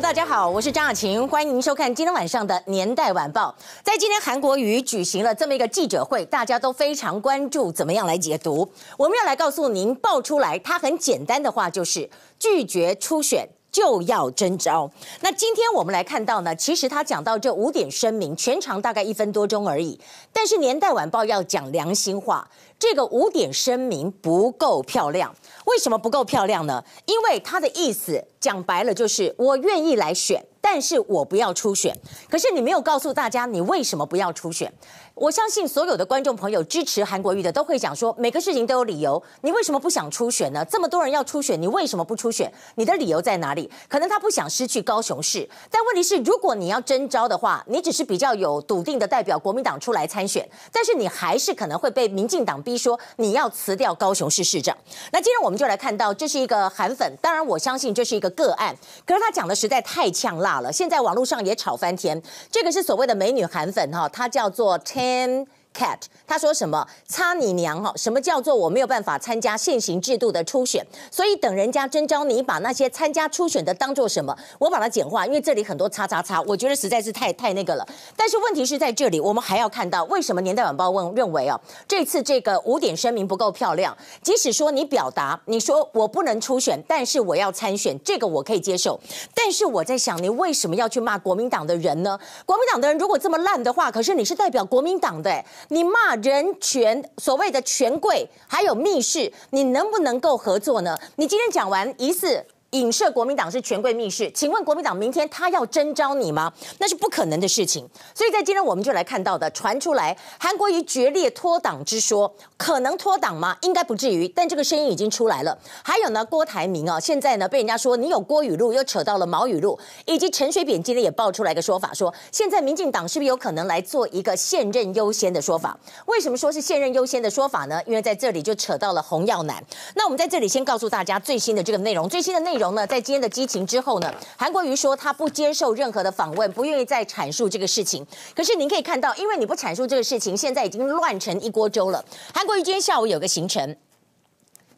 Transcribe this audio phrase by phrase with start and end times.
[0.00, 3.54] 大家好，我是张雅琴，欢迎您收看今天晚上的《年代晚报》。
[3.82, 8.70] 在今天，韩国瑜举行了这么一个记者会，大家都非常关注，怎么样来解读？
[8.98, 13.48] 我们要来告诉您，爆出来，他很简单的话就是拒绝初选。
[13.76, 14.90] 就要征召。
[15.20, 20.00] 那今天我们来看到呢，其实他讲到这五点声明，全长大概一分多钟而已。
[20.32, 22.48] 但是《年代晚报》要讲良心话，
[22.78, 25.34] 这个五点声明不够漂亮。
[25.66, 26.82] 为什么不够漂亮呢？
[27.04, 31.94] 因为他的意思讲白了就是我愿意来选，但是我不要初选。
[32.30, 34.72] 可是你没有告诉大家你为什么不要初选。
[35.16, 39.20] 我相信所有的观众朋友支持韩国瑜的都会讲说，每个事情都有理由。
[39.40, 40.62] 你为什么不想初选呢？
[40.70, 42.52] 这么多人要初选，你为什么不出选？
[42.74, 43.70] 你的理由在哪里？
[43.88, 54.76] 可能他不想失去高雄市，但问题是，如果你要征召的话，你只是比较有笃定的代表国民党出来参选，但是你还是可能会被民进党逼说你要辞掉高雄市市长。
[55.12, 58.76] 那今天我们就来看到，这是一个韩粉，当然我相信这是一个个案，
[59.06, 62.22] 可是他讲的实在太呛辣了，现在网络上也吵翻天。
[62.50, 64.76] 这个是所谓的美女韩粉哈，她叫做
[65.06, 65.46] and
[65.76, 66.88] Cat，他说什么？
[67.06, 67.92] 擦你娘哈！
[67.96, 70.84] 什么叫做我没有办法参加现行制度的初选？
[71.10, 74.34] 所以等人家征召你，把那些参加初选的当做什么？
[74.58, 77.86] 我把它简化，因为这里很多叉叉叉，我觉得实在是太太那个了。
[78.16, 83.94] 但是问题是在这里，我们还要看到为什么年代晚报问认为哦，这次这个五点声明不够漂亮。
[84.22, 88.98] 即使说你表达，你说我不能初选，但是我要参选，这个我可以接受。
[89.34, 92.18] 但是我在想，你为什么要去骂国民党的人呢？
[92.46, 95.44] 国民党的人如果这么烂的话，可是你是代表国民党的。
[95.68, 100.96] 你骂人权，所谓的权贵，还有密室，你能不能够合作呢？
[101.16, 102.44] 你今天讲完疑似。
[102.70, 106.52] 影射国民党是权贵密室，请问国民党明天他要征召你吗？
[106.78, 107.88] 那是不可能的事情。
[108.14, 113.56] 所以在今天我们就来看到的传出来，韩国瑜决裂脱党之说，可能脱党吗？
[113.62, 115.56] 应该不至于，但这个声音已经出来了。
[115.82, 125.78] 还有呢，郭台铭啊，现在呢被人家说你有郭语录，又扯到了毛语录，以及陈水扁今天也爆出来一个说法，说现在民进党是不是有可能来做一个现任优先的说法？
[126.06, 127.80] 为什么说是现任优先的说法呢？
[127.86, 129.64] 因为在这里就扯到了洪耀南。
[129.94, 132.74] 那我们在这里先告诉大家最新的这个内容，最新的内容。
[132.74, 138.06] 呢，在今天的激情之后呢，韩国瑜说他不接受任何的访问，不愿意再阐述这个事情。
[138.34, 142.04] 可是您可以看到，因为你不阐述这个事情，现在已经乱成一锅粥了。
[142.34, 143.76] 韩国瑜今天下午有个行程。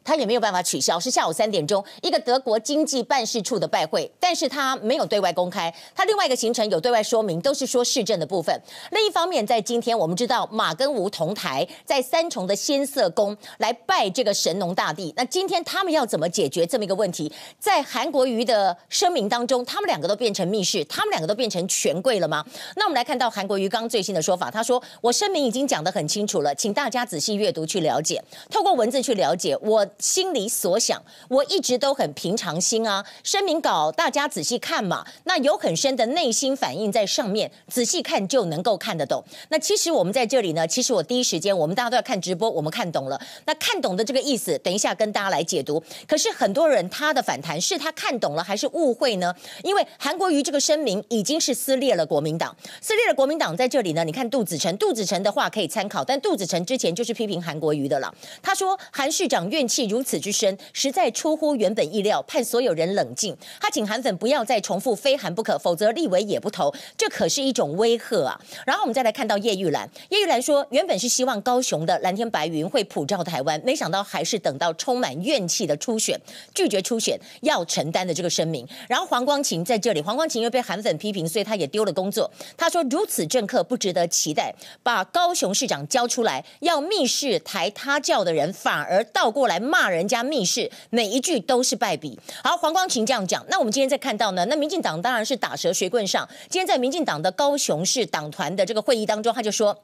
[0.03, 5.73] 他也没有办法取消，是下午三点钟一个德国经济办事处的拜会，但是他没有对外公开。
[5.93, 8.59] 他另外一个行程有对外说明，都是说市政的部分。
[8.91, 15.13] 另一方面，在今天我们知道马跟吴同台在三重的仙色宫来拜这个神农大帝。
[15.15, 17.31] 那今天他们要怎么解决这么一个问题？
[17.59, 22.43] 在韩国瑜的声明当中，他们两个都变成密室，他们两个都变成权贵了吗？
[22.75, 33.05] 那我们来看到韩国瑜刚最新的说法，他说：“我声明已经讲得很清楚了，请大家仔细阅读去了解，透过文字去了解我。”心里所想，我一直都很平常心啊。
[33.23, 39.23] 声明稿大家仔细看嘛，那有很深的内心反应在上面，仔细看就能够看得懂。
[39.49, 43.19] 那其实我们在这里呢，其实我第一时间，我们大家都要看直播，我们看懂了。
[43.45, 45.81] 那看懂的这个意思，等一下跟大家来解读。
[46.07, 49.33] 可是很多人他的反弹是他看懂了还是误会呢？
[49.63, 54.03] 因为韩国瑜这个声明已经是撕裂了国民党，撕裂了国民党在这里呢。
[54.03, 58.13] 你看杜子成，杜子成的话可以参考，但杜子成之前就是批评韩国瑜的了。
[58.41, 59.78] 他说韩市长怨气。
[59.87, 62.21] 如此之深，实在出乎原本意料。
[62.23, 63.35] 盼所有人冷静。
[63.59, 66.73] 他请韩粉不要再重复“非韩不可”，否则立委也不投。
[66.97, 68.39] 这可是一种威吓啊！
[68.65, 76.19] 然后我们再来看到叶玉兰，叶玉兰说，原本是希望高雄的蓝天白云会普照台湾，没想到还是等到充满怨气的初选，
[76.53, 78.67] 拒绝初选要承担的这个声明。
[78.87, 82.29] 然后黄光芹在这里，黄光芹又被韩粉批评，所以他也丢了工作。
[82.57, 84.53] 他说，如此政客不值得期待，
[84.83, 89.89] 把高雄市长交出来，要密室抬他轿的人，反而倒过来骂。
[89.89, 92.19] 人家密室，每一句都是败笔。
[92.43, 96.27] 好，黄光琴这样讲，那我们今天再看到呢，那民进党当然是打蛇随棍上。
[96.47, 99.75] 今天在民进党的高雄市党团的这个会议当中，他就说。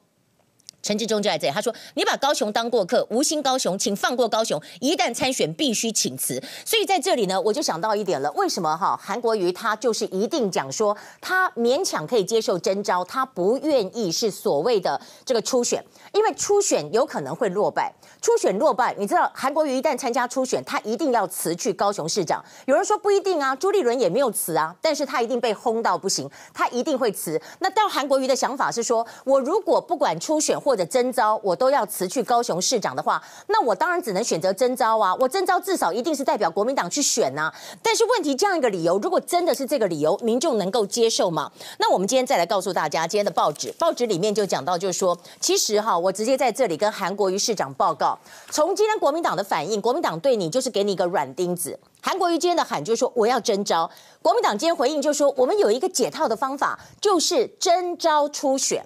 [0.86, 4.62] 陈志忠就在这里，他说：“你把高雄当过客，无心高雄，请放过高雄。
[4.80, 17.92] 一旦参选，必须请辞。”所以在这里呢，我就想到一点了：为什么哈韩国瑜他就是一定讲说他勉强可以接受征召，他不愿意是所谓的这个初选，因为初选有可能会落败。
[18.22, 22.44] 初选落败，你知道韩国瑜一旦参加初选，他一定要辞去高雄市长。
[22.66, 27.42] 有人说不一定啊，朱立伦也没有辞啊，但是他一定被轰到不行，他一定会辞。
[27.58, 35.14] 那到韩国瑜的想法是说，我如果不管初选或或者征召，我都要辞去高雄市长的话，那我当然只能选择征召啊。
[35.14, 37.50] 我征召至少一定是代表国民党去选呐、
[37.80, 41.50] 但是问题这样一个理由，如果真的是这个理由，民众能够接受吗？
[41.78, 48.18] 那我们今天再来告诉大家，今天的报纸，报纸里面就讲到，就是说，其实哈，我直接在这里跟韩国瑜市长报告，
[48.50, 51.80] 从今天国民党的反应，国民党对你就是给你一个软钉子。
[52.02, 53.90] 韩国瑜今天的喊就是说我要征召，
[54.20, 58.84] 国民党今天回应就是说我们有一个解套的方法，就是征召初选。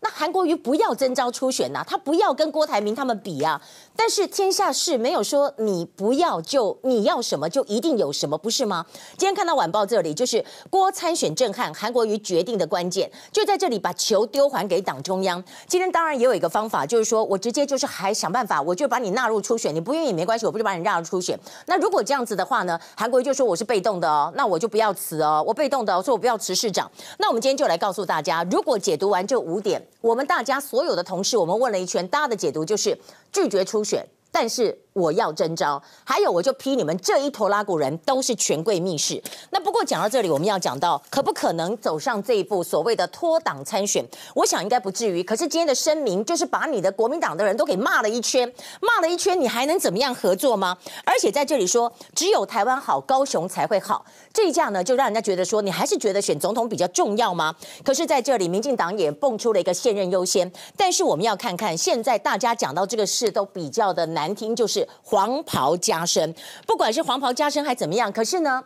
[0.00, 3.60] 那韩国瑜不要征召初选呐、他不要跟郭台铭他们比啊。
[4.00, 8.86] 但是天下事没有说你不要就你要什么就一定有什么，不是吗？
[9.16, 15.42] 今天看到晚报这里，就是郭参选震撼，韩国瑜决定的关键就在这里，把球丢还给党中央。
[15.66, 21.36] 今天当然也有一个方法，就是说我直接就是还想办法，我就把你纳入初选，你不愿意没关系，我不就把你纳入初选。
[21.66, 26.88] 那如果这样子的话呢，韩国瑜就说我是被动的哦，那我就不要辞哦，我被动的，说我不要辞市长。
[27.18, 32.96] 那我们今天就来告诉大家，如果解读完这五点，我们大家所有的同事，我们问了一圈，大家的解读就是
[33.32, 34.06] 拒绝初选。
[34.30, 39.22] 但是我要征召，还有我就批你们这一坨拉古人都是权贵密室。
[39.50, 44.04] 那不过讲到这里，我们要讲到可不可能走上这一步所谓的脱党参选？
[44.34, 45.22] 我想应该不至于。
[45.22, 50.76] 可是今天的声明就是把你的国民党的人都给骂了一圈，骂了一圈，你还能怎么样合作吗？
[51.04, 54.04] 而且在这里说只有台湾好，高雄才会好，
[54.34, 57.54] 这一架呢就让人家觉得说你还是觉得选总统比较重要吗？
[57.84, 60.50] 可是在这里，民进党也蹦出了一个现任优先。
[60.76, 64.08] 但是我们要看看现在大家讲到这个事都比较的。
[64.08, 66.34] 难听就是黄袍加身，
[66.66, 68.64] 不管是黄袍加身还怎么样，可是呢，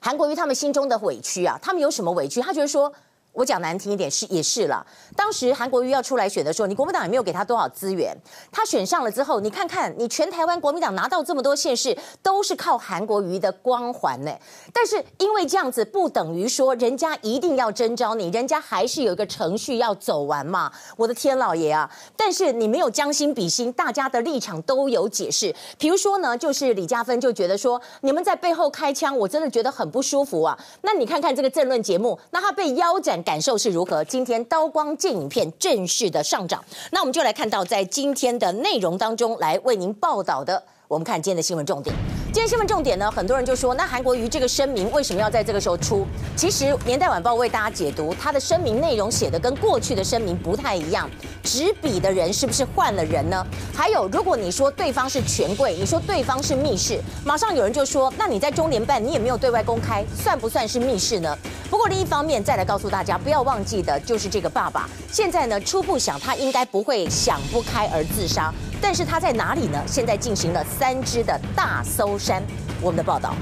[0.00, 2.40] 韩国瑜他们心中的委屈啊，他们有什么委屈？
[2.40, 2.92] 他觉得说。
[3.34, 4.86] 我讲难听一点是也是了。
[5.16, 8.16] 当时韩国瑜要出来选的时候，你国民党也没有给他多少资源。
[8.52, 14.30] 他选上了之后，你看看你全台湾国民党拿到这么多县市，都是靠韩国瑜的光环呢。
[14.72, 20.70] 但是因为这样子，不等于说人家一定要征召你，人家还是有一个程序要走完嘛。
[20.96, 21.90] 我的天老爷啊！
[22.16, 25.52] 但是你没有将心比心，大家的立场都有解释。
[25.76, 30.56] 比如说呢，就是李嘉芬就觉得说，你们在背后开枪，我真的觉得很不舒服啊。
[30.82, 33.23] 那你看看这个政论节目，那他被腰斩。
[33.24, 34.04] 感受是如何？
[34.04, 36.62] 今天刀光剑影片正式的上涨，
[36.92, 40.62] 那我们就来看到在今天的内容当中来为您报道的。
[40.86, 42.23] 我们看今天的新闻重点。
[42.34, 46.04] 今天新闻重点呢，很多人就说，那韩国瑜这个声明为什么要在这个时候出？
[46.34, 51.08] 其实年代晚报为大家解读，他的声明内容写的跟过去的声明不太一样，
[51.44, 53.46] 执笔的人是不是换了人呢？
[53.72, 61.38] 还有，如果你说对方是权贵，你说对方是密室，马上有人就说，那你在中联办你也没有对外公开，算不算是密室呢？
[61.70, 68.52] 不过另一方面，再来告诉大家，不要忘记的就是这个爸爸，现在呢初步想他应该不会想不开而自杀。
[68.86, 69.82] 但是他在哪里呢？
[69.86, 72.42] 现在进行了三支的大搜山。
[72.82, 73.34] 我们的报道。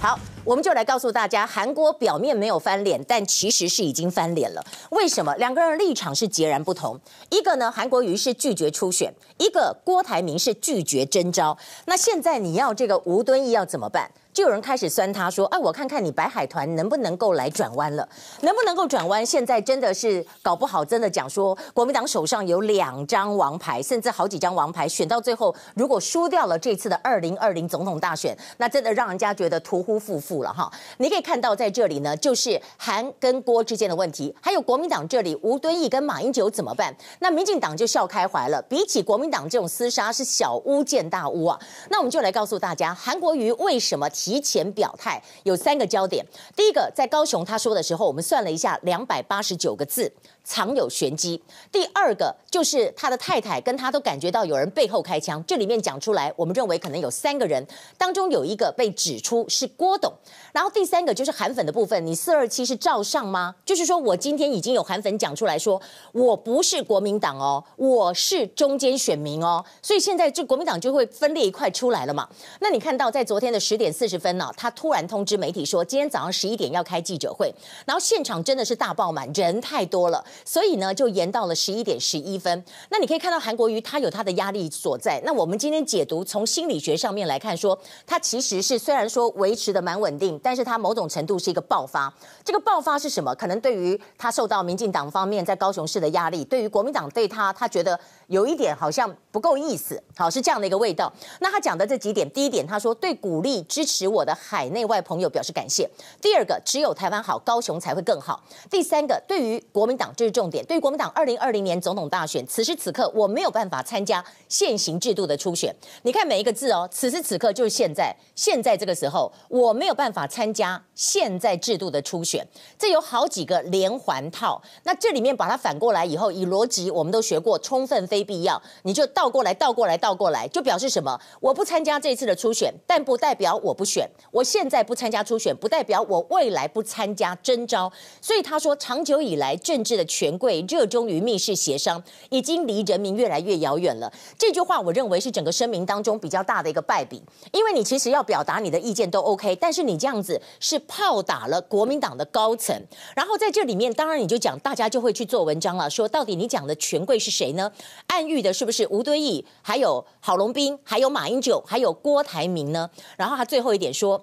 [0.00, 4.64] 好，我们就来告诉大家，韩国表面没有翻脸，但其实是已经翻脸了。
[4.90, 5.34] 为什么？
[5.34, 6.96] 两个人立场是截然不同。
[7.30, 11.58] 一个呢，韩国瑜是拒绝初选；一个郭台铭是拒绝征召。
[11.86, 14.08] 那现在你要这个吴敦义要怎么办？
[14.32, 18.08] 就有人开始酸他说：“哎，我看看你白海团能不能够来转弯了，
[18.42, 19.24] 能不能够转弯？
[19.26, 30.70] 现在真的是搞不好，真的讲说国民党手上有两张王牌，甚至好几张王牌，选到最后如果输掉了这次的二零二零总统大选，那真的让人家觉得屠夫夫妇了哈。
[30.98, 36.94] 你可以看到在这里呢，就是韩跟郭之间的问题，还有国民党这里吴敦义跟马英九怎么办？
[37.18, 41.58] 那民进党就笑开怀了，比起国民党这种厮杀是小巫见大巫啊。
[41.90, 44.40] 那我们就来告诉大家，韩国瑜为什么提。
[44.50, 46.26] 前表态有三个焦点，
[46.56, 50.12] 第一个在高雄他说的时候，我们算了一下，两百八十九个字。
[50.44, 51.42] 藏有玄机。
[51.70, 57.64] 第二个就是他的太太跟他都感觉到有人背后开枪，这里面讲出来，我们认为可能有三个人，
[57.96, 60.12] 当中有一个被指出是郭董。
[60.52, 63.54] 然后第三个就是韩粉的部分，你四二七是照上吗？
[63.64, 65.80] 就是说我今天已经有韩粉讲出来说，
[66.12, 72.28] 我不是国民党哦，我是中间选民哦，所以现在这国民党就会分裂一块出来了嘛。
[72.60, 77.54] 那你看到在昨天的十点四十分呢，他突然通知媒体说，今天早上十一点要开记者会，
[77.86, 80.24] 然后现场真的是大爆满，人太多了。
[80.44, 82.64] 所以呢，就延到了十一点十一分。
[82.90, 85.20] 那你可以看到韩国瑜他有他的压力所在。
[85.24, 92.12] 那我们今天解读从心理学上面来看说，他其实是虽然说维持的蛮稳定，但是他某种程度是一个爆发。
[92.44, 93.34] 这个爆发是什么？
[93.34, 97.98] 可能对于他受到民进党方面在高雄市的压力，对于国民党对他，他觉得
[98.30, 100.02] 有一点好像不够意思。
[100.16, 101.12] 好，是这样的一个味道。
[101.40, 104.00] 那他讲的这几点，第一点他说对鼓励支持。
[104.10, 105.88] 我的海内外朋友表示感谢。
[106.20, 108.42] 第二个，只有台湾好，高雄才会更好。
[108.70, 115.74] 第三个，对于国民党这是重点，对于国民党二零二零年总统大选，此时此刻我没有办法参加现行制度的初选。
[116.02, 122.46] 你看每一个字哦，此时此刻就是现在，现在这个时候我没有办法参加现在制度的初选。
[122.78, 131.18] 这有好几个连环套，那这里面把它反过来以后，以逻辑我们都学过，充分非必要，你就倒过来，倒过来，倒过来，就表示什么？
[131.40, 134.08] 我不参加这次的初选，但不代表我不选。
[134.30, 137.90] 我现在不参加初选，不代表我未来不参加征召。
[138.20, 144.12] 所以他说，长久以来政治的权贵热衷于密室协商，已经离人民越来越遥远了。
[144.38, 147.22] 这句话我认为是整个声明当中比较大的一个败笔，
[147.52, 152.76] 因为你其实要表达你的意见都 OK，但是你这样子是炮打了国民党的高层。
[153.14, 157.70] 然后在这里面，当然你就讲，大家就会去做文章了，说到底你讲的权贵是谁呢？
[158.10, 162.90] 暗喻的是不是吴敦义，还有郝龙斌，还有马英九，还有郭台铭呢？
[163.16, 164.20] 然后他最后一点说。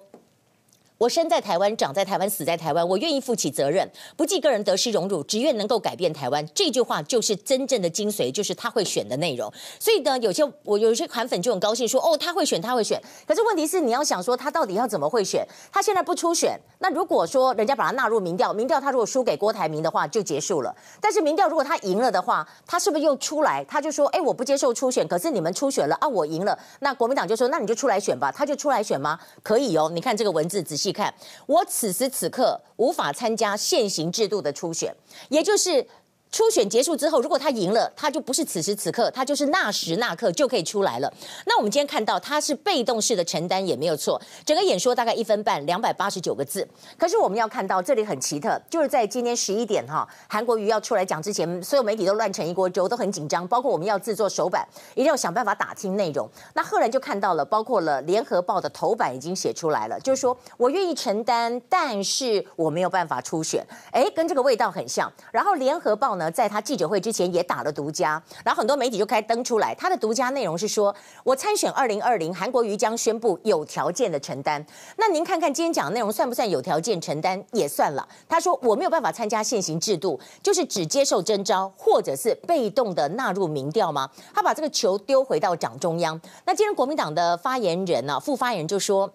[0.98, 2.86] 我生在台湾，长在台湾，死在台湾。
[2.88, 6.44] 我愿意负起责任，不计个人得失荣辱，只愿能够改变台湾。
[6.52, 9.48] 这句话就是真正的精髓，就是他会选的内容。
[9.78, 15.46] 所以呢，有些我有些韩粉就很高兴说：“哦，他会选，他会选。”可是问题是，你要想说他到底要怎么会选？
[15.70, 20.74] 他现在不出选，那如果说人家把他纳入民调，民调他如果输给郭台铭的话，就结束了。
[21.00, 23.64] 但是民调如果他赢了的话，他是不是又出来？
[23.66, 26.58] 他就说：“哎，我不接受初选。”可是你们初选了啊，我赢了。
[26.80, 29.16] 那国民党就说：“那你就出来选吧。”他就出来选吗？
[29.44, 29.88] 可以哦。
[29.94, 30.87] 你看这个文字仔细。
[30.88, 31.12] 你看，
[31.44, 34.96] 我此时此刻无法参加现行制度的初选，
[35.28, 35.86] 也就是。
[36.30, 41.12] 初选结束之后，如果他赢了，他就不是此时此刻，他就是那时那刻就可以出来了。
[41.46, 46.68] 那我们今天看到他是被动式的承担也没有错，整个演说大概一分半，两百八十九个字。
[46.98, 56.28] 可是我们要看到这里很奇特，就是在今天十一点哈，韩国瑜要出来讲之前，所有媒体都乱成一锅粥，都很紧张，包括我们要制作手板，一定要想办法打听内容。
[56.52, 63.66] 那赫然就看到了，包括了联合报的头版已经写出来了，就是说我愿意承担，但是我没有办法初选。
[63.92, 65.10] 哎，跟这个味道很像。
[65.32, 66.17] 然后联合报。
[66.18, 69.74] 呢在他记者会之前也打了独家，然后很多媒体就开始登出来。
[69.74, 70.94] 他的独家内容是说，
[71.24, 74.64] 我参选二零二零，韩国瑜将宣布有条件的承担。
[74.96, 77.42] 那您看看今天讲的内容算不算有条件承担？
[77.52, 78.06] 也算了。
[78.28, 84.10] 他说我没有办法参加现行制度，就是只接受征召，或者是被动的纳入民调吗？
[84.34, 86.20] 他把这个球丢回到党中央。
[86.44, 89.10] 那今天国民党的发言人呢、副发言人就说。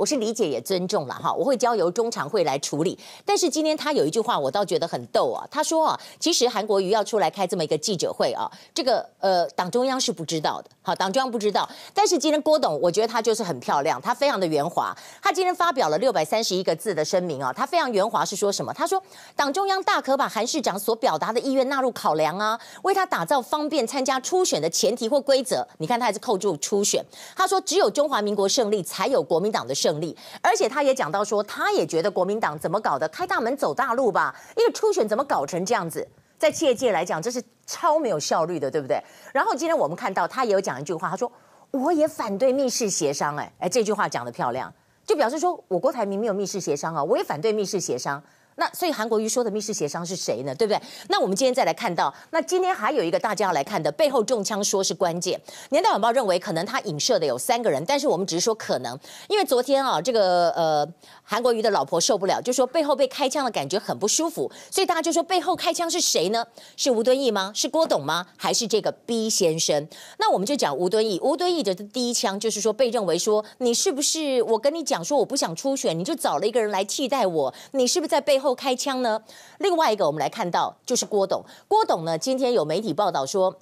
[0.00, 2.98] 我是理解也尊重了哈，我会交由中常会来处理。
[3.22, 5.46] 但是今天他有一句话，我倒觉得很逗啊。
[5.50, 11.68] 他说啊，其实韩国瑜要出来开这么一个记者会啊，这个呃党中央是不知道的，好，党中央不知道。
[11.92, 14.96] 但是今天郭董，我觉得他就是很漂亮，他非常的圆滑。
[15.20, 18.72] 他今天发表了六百三十一个字的声明啊，他非常圆滑，是说什么？
[18.72, 19.02] 他说
[19.36, 25.68] 党中央大可把韩市长所表达的意愿纳入考量啊，为他打造方便参加初选的前提或规则。
[25.76, 27.04] 你看他还是扣住初选。
[27.36, 29.89] 他说只有中华民国胜利，才有国民党的胜。
[29.90, 34.32] 胜利，而且他也讲到说，他也觉得国民党怎么搞的，开大门走大路吧？
[34.56, 36.06] 因为初选怎么搞成这样子，
[36.38, 39.02] 在企业界来讲，这是超没有效率的，对不对？
[39.32, 41.30] 然后今天我们看到他也有讲一句话，他说
[41.72, 44.72] 我也反对密室协商，哎哎，这句话讲得漂亮，
[45.04, 48.22] 就表示说我郭台铭没有密室协商啊，我也反对密室协商。
[48.60, 50.54] 那所以韩国瑜说的密室协商是谁呢？
[50.54, 50.78] 对不对？
[51.08, 55.40] 那我们今天再来看到，那今天还有一个大家要来看的，背后中枪说是关键。
[55.70, 58.98] 年代晚报认为可能他影射的有三个人，但是我们只是说可能，
[59.28, 60.86] 因为昨天啊，这个呃
[61.22, 66.46] 韩国瑜的老婆受不了，就说背后被开枪的感觉很不舒服，所以大家就说背后开枪是谁呢？
[66.76, 67.52] 是吴敦义吗？
[67.54, 68.26] 是郭董吗？
[68.36, 69.88] 还是这个 B 先生？
[70.18, 78.49] 那我们就讲吴敦义，吴敦义的第一枪就是说被认为说你是不是我跟你讲说我不想初选，你就找了一个人来替代我，你是不是在背后？
[78.54, 79.22] 开枪呢？
[79.58, 81.44] 另外一个，我们来看到就是郭董。
[81.68, 83.56] 郭董呢，今天有媒体报道说。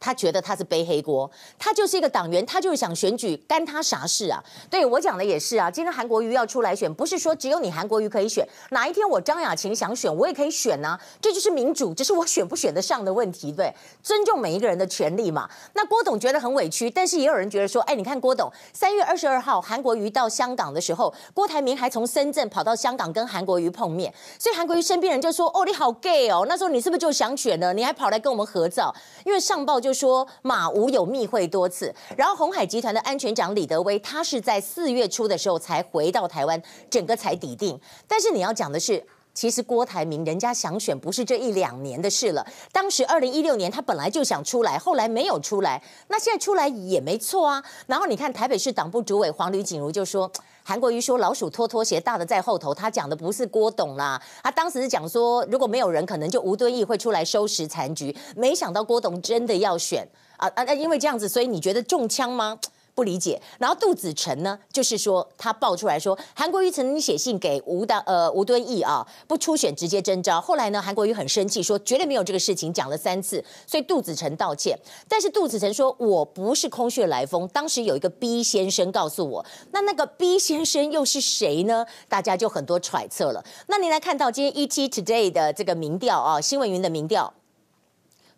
[0.00, 1.28] 他觉得他是背黑锅，
[1.58, 4.42] 他就是一个党员，他就是想选举，干他啥事啊？
[4.70, 5.68] 对，我讲的也是啊。
[5.70, 11.00] 今天韩国瑜要出来选，不是说只有你韩国瑜可以选，哪一天我张雅琴想选，我也可以选呢、啊。
[11.20, 15.50] 这就是民主，只是我选不选得上的问题，对，尊重每一个人的权利嘛。
[15.74, 27.72] 那郭董觉得很委屈，但是也有人觉得说，哎，你看郭董三月二十二号韩国瑜到香港的时候，郭台铭还从深圳跑到香港跟韩国瑜碰面，所以韩国瑜身边人就说，哦，你好 gay 哦，那时候你是不是就想选呢？
[27.72, 29.87] 你还跑来跟我们合照，因为上报就。
[29.88, 37.80] 就说马吴有密会多次，然后鸿海集团的安全长李德威，他是在四月初的时候才回到台湾，整个才抵定。
[38.06, 39.02] 但是你要讲的是，
[39.34, 42.46] 其实郭台铭人家想选不是这一两年的事了。
[42.72, 47.62] 当时二零一六年他本来就想出来，后来没有出来，那现在出来也没错啊。
[47.86, 50.30] 然后你看台北市党部主委黄吕锦如就说。
[50.64, 52.74] 韩国瑜说老鼠拖拖鞋，大的在后头。
[52.74, 58.14] 他讲的不是郭董啦，他当时是讲说，如果没有人，可能就吴敦义会出来收拾残局。
[58.36, 60.06] 没想到郭董真的要选
[60.36, 60.74] 啊啊！
[60.74, 62.58] 因为这样子，所以你觉得中枪吗？
[62.98, 63.40] 不理解。
[63.58, 70.40] 然后杜子成呢，就是说他爆出来说，韩国瑜曾经写信给吴大呃吴敦义啊，不出选直接征召。
[70.40, 74.76] 后来呢，韩国瑜很生气，说绝对没有这个事情，讲了三次，所以杜子成道歉。
[75.06, 81.86] 但是杜子成说，我不是空穴来风，当时有一个 B 先生告诉我，那那个 B 先生又是谁呢？
[82.08, 83.44] 大家就很多揣测了。
[83.68, 87.32] 那您来看到今天 ET Today 的这个民调啊，新闻云的民调。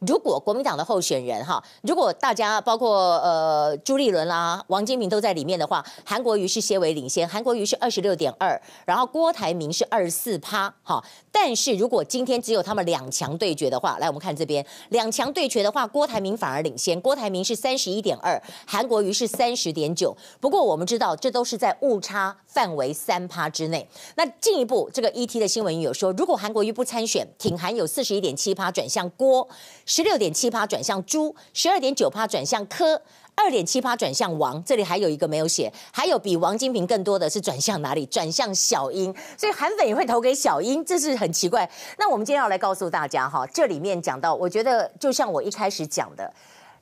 [0.01, 11.05] 如果国民党的候选人哈，如果大家包括呃朱立伦啦、王金平都在里面的话，韩国瑜是些微领先，韩国瑜是二十六点二，然后郭台铭是二十四趴哈。
[11.31, 20.17] 但是如果今天只有他们两强对决的话，来我们看这边两强对决的话，郭台铭反而领先，郭台铭是三十一点二，韩国瑜是三十点九。
[20.41, 23.87] 不过我们知道这都是在误差范围三趴之内。
[24.15, 29.47] 那进一步这个 ET 的新闻有说，如果韩国瑜不参选，挺韩有四十一点七趴转向郭。
[29.93, 33.03] 十六点七趴转向朱，十二点九趴转向柯，
[33.35, 34.63] 二点七趴转向王。
[34.63, 38.07] 这里还有一个没有写，还有比王金平更多的是转向哪里？
[38.07, 39.13] 转向小英。
[39.37, 41.69] 所以韩粉也会投给小英，这是很奇怪。
[41.99, 46.33] 那我们今天要来告诉大家哈，这里面讲到，我觉得就像我一开始讲的，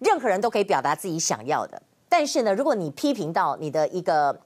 [0.00, 4.38] 任何人都可以表达自己想要的，但是呢，如果你批评到你的一个。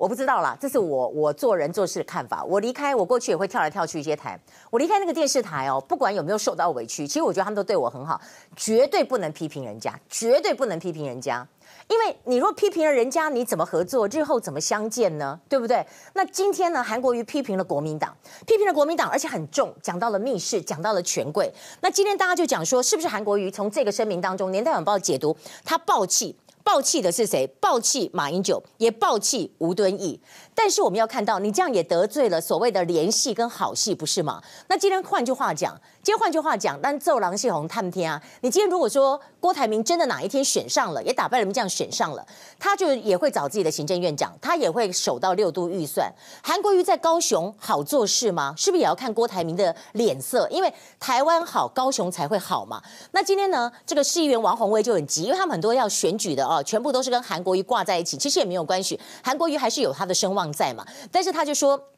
[0.00, 2.42] 我不知道啦，这是我我做人做事的看法。
[2.42, 4.40] 我离开，我过去也会跳来跳去一些台。
[4.70, 8.18] 我离开那个电视台哦，不管有没有受到委屈，其实我觉得他们都对我很好，
[8.56, 11.46] 绝对不能批评人家，绝对不能批评人家。
[11.86, 14.08] 因为你若批评了人家，你怎么合作？
[14.08, 15.38] 日后怎么相见呢？
[15.50, 15.86] 对不对？
[16.14, 18.16] 那今天呢，韩国瑜批评了国民党，
[18.46, 21.52] 批评了国民党，而且很重，讲到了密室，讲到了权贵。
[21.82, 26.34] 那今天大家就讲说，是不是韩国瑜从这个声明当中，《年代晚报》解读他暴气？
[26.72, 27.48] 暴气的是谁？
[27.60, 30.20] 暴气马英九，也暴气吴敦义。
[30.62, 34.42] 但是我们要看到，你这样也得罪了所谓的联系跟好戏，不是吗？
[34.68, 38.22] 那今天换句话讲，今天换句话讲，但奏郎戏红探天啊！
[38.42, 42.26] 你今天如果说郭台铭真的哪一天选上了，也打败了民进党选上了，
[42.58, 46.12] 他就也会找自己的行政院长，他也会守到六度预算。
[46.42, 48.52] 韩国瑜在高雄好做事吗？
[48.54, 50.46] 是不是也要看郭台铭的脸色？
[50.50, 52.82] 因为台湾好，高雄才会好嘛。
[53.12, 61.92] 那今天呢，这个市议员王宏威就很急，因为他们很多要选举的哦，全部都是跟韩国瑜挂在一起，其实也没有关系，韩国瑜还是有他的声望在嘛，但是他就说。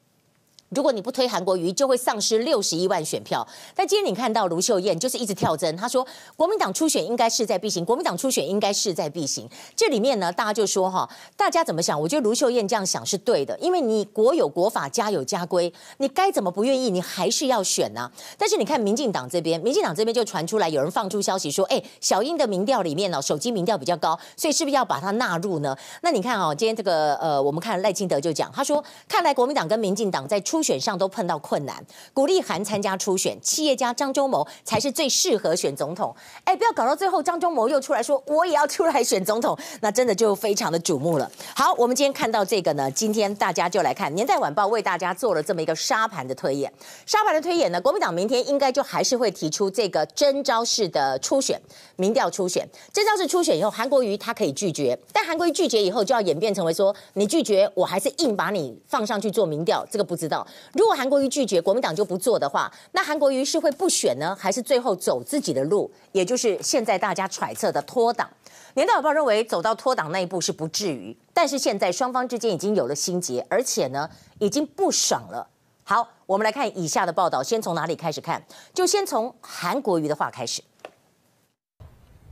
[0.74, 3.46] 如果你不推韩国瑜，就会丧失六十一万选票。
[3.74, 9.48] 但今天你看到卢秀燕就是一直跳针，她说国民党初选应该势在必行，国民党初选应该势在必行。
[9.76, 12.00] 这里面呢，大家就说哈，大家怎么想？
[12.00, 18.12] 我觉得卢秀燕这样想是对的，因为你国有国法，家有家规，你该怎么不愿意，你还是要选呢、啊？
[18.38, 25.76] 但是你看民进党这边，民进党这边就传出来有人放出消息说，哎，小英的民调里面呢，手机民调比较高，所以是不是要把它纳入呢？
[26.02, 36.14] 那你看哦，今天这个呃，我们看赖清德就讲，他说看来国民党跟民进党在初选上都碰到困难，鼓励韩参加初选，企业家张忠谋才是最适合选总统。
[36.44, 41.30] 哎，不要搞到最后，张忠谋又出来说我也要出来选总统，那真的就非常的瞩目了。
[41.54, 46.72] 好，我们今天看到这个呢，今天大家就来看《年代晚报》为大家做了这么一个沙盘的推演。
[47.06, 51.60] 沙盘的推演呢，国民党明天应该就还是会提出这个征召式的初选，
[51.96, 52.68] 民调初选。
[52.92, 60.46] 征召式初选以后，韩国瑜他可以拒绝，但韩国瑜拒绝以后，就要演变成为说你拒绝，我还是硬把你放上去做民调，这个不知道。
[60.72, 65.90] 如果韩国瑜拒绝，国民党就不做的话，那韩国瑜是会不选呢，还是最后走自己的路？
[66.12, 68.28] 也就是现在大家揣测的脱党。
[68.74, 75.46] 年代晚报认为走到脱党那一步是不至于，但是现在双方之间已经有了心结，而且呢已经不爽了。
[75.84, 78.42] 好，我们来看以下的报道，先从哪里开始看？
[78.72, 80.62] 就先从韩国瑜的话开始。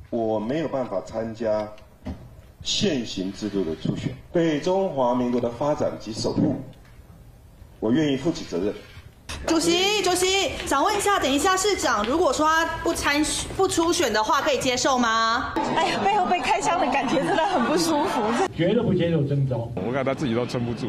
[0.09, 1.70] 我没有办法参加
[2.62, 6.56] 现行制度的初选，对中华民国的发展及守护。
[7.81, 8.75] 我愿意负起责任。
[9.47, 13.25] 主席，主席，想问一下，等一下市长，如果说他不参
[13.57, 15.55] 不初选的话，可以接受吗？
[15.75, 18.21] 哎呀，背后被开枪的感觉真的很不舒服。
[18.55, 20.88] 绝对不接受征召，我看他自己都撑不住。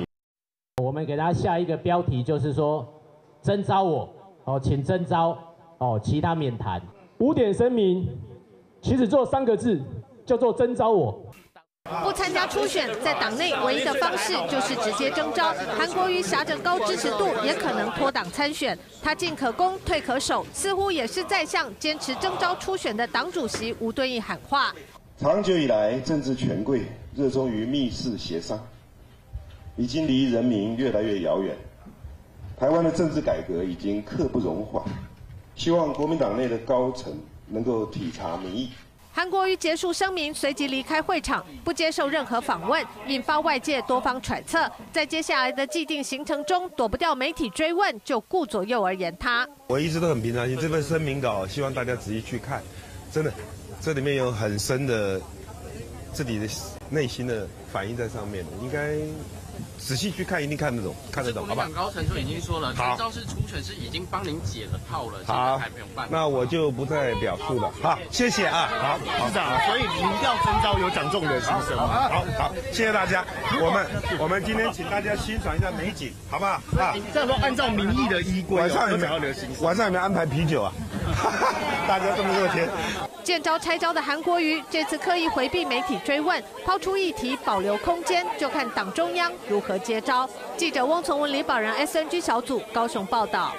[0.83, 2.85] 我们给他下一个标题，就是说
[3.41, 4.09] 征召我
[4.43, 5.37] 哦，请征召
[5.77, 6.81] 哦，其他免谈。
[7.19, 8.09] 五点声明，
[8.81, 9.79] 其实做三个字，
[10.25, 11.23] 叫做征召我。
[12.03, 15.53] 不参加初选，在党内唯一的方式就是直接征召。
[15.77, 18.77] 韩国瑜挟着高支持度，也可能脱党参选。
[19.01, 24.73] 他进可攻，退可守，似乎也是在向坚持征召初选的党主席吴敦义喊话。
[25.17, 26.83] 长久以来，政治权贵
[27.15, 28.63] 热衷于密室协商，
[29.75, 31.55] 已经离人民越来越遥远。
[32.57, 34.83] 台湾的政治改革已经刻不容缓，
[35.55, 37.11] 希望国民党内的高层
[37.47, 38.69] 能够体察民意。
[39.13, 44.71] 韩国瑜结束声明，随即离开会场，不接受任何访问，引发外界多方揣测。
[44.91, 49.47] 在接下来的既定行程中，躲不掉媒体追问，就顾左右而言他。
[49.67, 52.63] 我一直都很平常心，这份声明稿希望大家仔细去看，
[53.11, 53.33] 真的，
[53.81, 55.19] 这里面有很深的
[56.13, 56.47] 自己的
[56.89, 58.95] 内心的反应在上面，应该。
[59.83, 61.67] 仔细去看，一定看得懂，看得懂，好吧？
[61.75, 66.07] 高层就已经说了，征召是初选是已经帮您解了套了，好，还没有办。
[66.09, 67.69] 那我就不再表述了。
[67.81, 68.69] 好，谢谢啊。
[68.69, 72.07] 好，市长，所以民调征召有讲中的心声吗？
[72.09, 73.25] 好好，谢谢大家。
[73.59, 73.85] 我们
[74.19, 76.51] 我们今天请大家欣赏一下美景，好不好？
[76.79, 79.13] 啊，这样说按照民意的依规，晚上有没有
[79.61, 80.71] 晚上有没有安排啤酒啊？
[81.87, 82.69] 大家这么热天。
[83.31, 90.29] 见招拆招的韩国瑜这次刻意回避媒体追问，抛出议题保留空间，就看党中央如何接招。
[90.57, 93.53] 记者翁从文、李宝仁 SNG 小组高雄报道。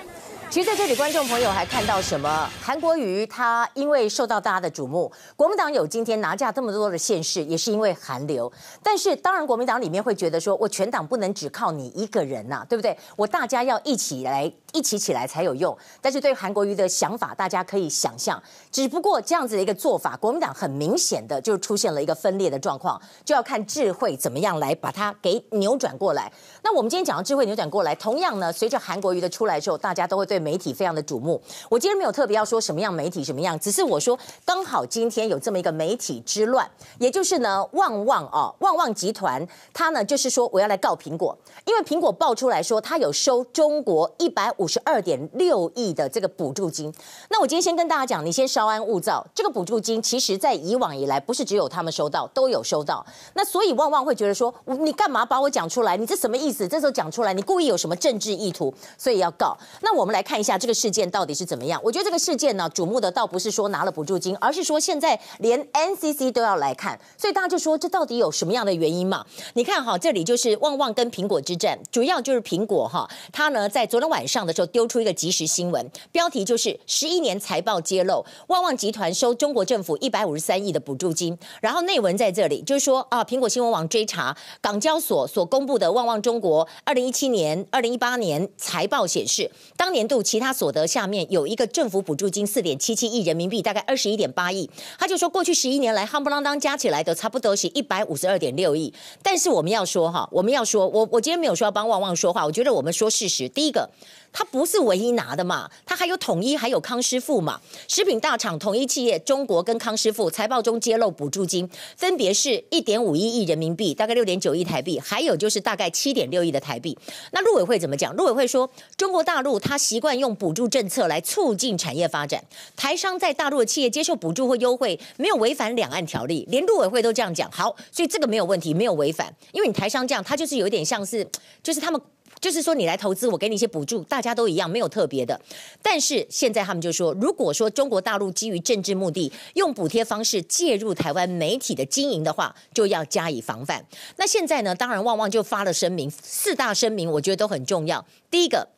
[0.50, 2.46] 其实在这里，观众朋友还看到什么？
[2.61, 8.52] 韩国瑜他因为受到大家的瞩目，国民党有今天拿下这么多的县市，也是因为韩流。
[8.82, 12.94] 但是当然，国民党里面会觉得说，我全党不能只靠你一个人呐、啊，对不对？
[13.16, 15.74] 我大家要一起来，一起起来才有用。
[16.02, 26.30] 但是对韩国瑜的想法，大家可以想象，只不过这样子的一个做法，国民党很明显的就出现了一个分裂的状况，就要看智慧怎么样来把它给扭转过来。
[26.62, 30.42] 那我们今天讲到智慧扭转过来，同样呢，随着韩国瑜的出来之后，大家都会对。
[30.42, 46.90] 媒体非常的瞩目，我今天没有特别要说什么样媒体什么样，只是我说刚好今天有这么一个媒体之乱，也就是呢，旺旺哦，旺旺集团，他呢就是说我要来告苹果，因为苹果爆出来说他有收中国一百五五十二点六亿的这个补助金。
[47.31, 53.05] 那我今天先跟大家讲，你先稍安勿躁，这个补助金其实在以往以来不是只有他们收到，都有收到。
[53.35, 55.96] 那所以旺旺会觉得说，你干嘛把我讲出来？
[55.98, 56.66] 你这什么意思？
[56.66, 58.72] 这时候讲出来，你故意有什么政治意图？
[58.96, 59.55] 所以要告。
[59.83, 60.22] 那我们来。
[60.22, 61.81] 看一下这个事件到底是怎么样？
[61.83, 69.27] 我觉得这个事件呢，瞩目的倒不是说拿了补助金，而是说现在连 NCC 都要来看，所以大家就说这到底有什么样的原因嘛？
[69.55, 90.23] 你看哈，这里就是旺旺跟苹果之战，主要就是苹果哈，它呢在昨天晚上的时候丢出一个即时新闻，标题就是十一年财报揭露，旺旺集团收中国政府一百五十三亿的补助金，然后内文在这里就是说啊，苹果新闻网追查港交所所公布的旺旺中国二零一七年、二零一八年财报显示，当年度。
[90.33, 94.71] 其他所得下面有一个政府补助金四点七七亿人民币，大概二十一点八亿。
[94.99, 98.95] 他就说过去十一年来，夯不啷当加起来的差不多是一百五十二点六亿。
[99.23, 103.49] 但是我们要说哈，我们要说，我我今天没有说要帮旺旺说话，我觉得我们说事实。
[103.49, 103.91] 第一个。
[104.33, 107.61] 他不是唯一拿的嘛，他还有统一，还有康师傅嘛。
[107.87, 116.97] 食品大厂统一企业中国跟康师傅财报中揭露补助金，分别是一点五一亿人民币，大概六点九亿台币，还有就是大概七点六亿的台币。
[117.33, 118.14] 那陆委会怎么讲？
[118.16, 122.42] 陆委会说，中国大陆他习惯用补助政策来促进产业发展，
[122.75, 127.51] 台商在大陆的企业接受补助或优惠，没有违反两岸条例，连陆委会都这样讲。
[127.51, 131.29] 好，所以这个没有问题，没有违反，因为你台商这样，他就是有点像是，
[131.62, 132.01] 就是他们。
[132.42, 135.40] 就是说，你来投资，我给你一些补助，大家都一样，没有特别的。
[135.81, 143.87] 但是现在他们就说，如果说中国大陆基于政治目的，用补贴方式介入台湾媒体的经营的话，就要加以防范。
[144.16, 148.05] 那现在呢，当然旺旺就发了声明，四大声明，我觉得都很重要。
[148.28, 148.68] 第一个。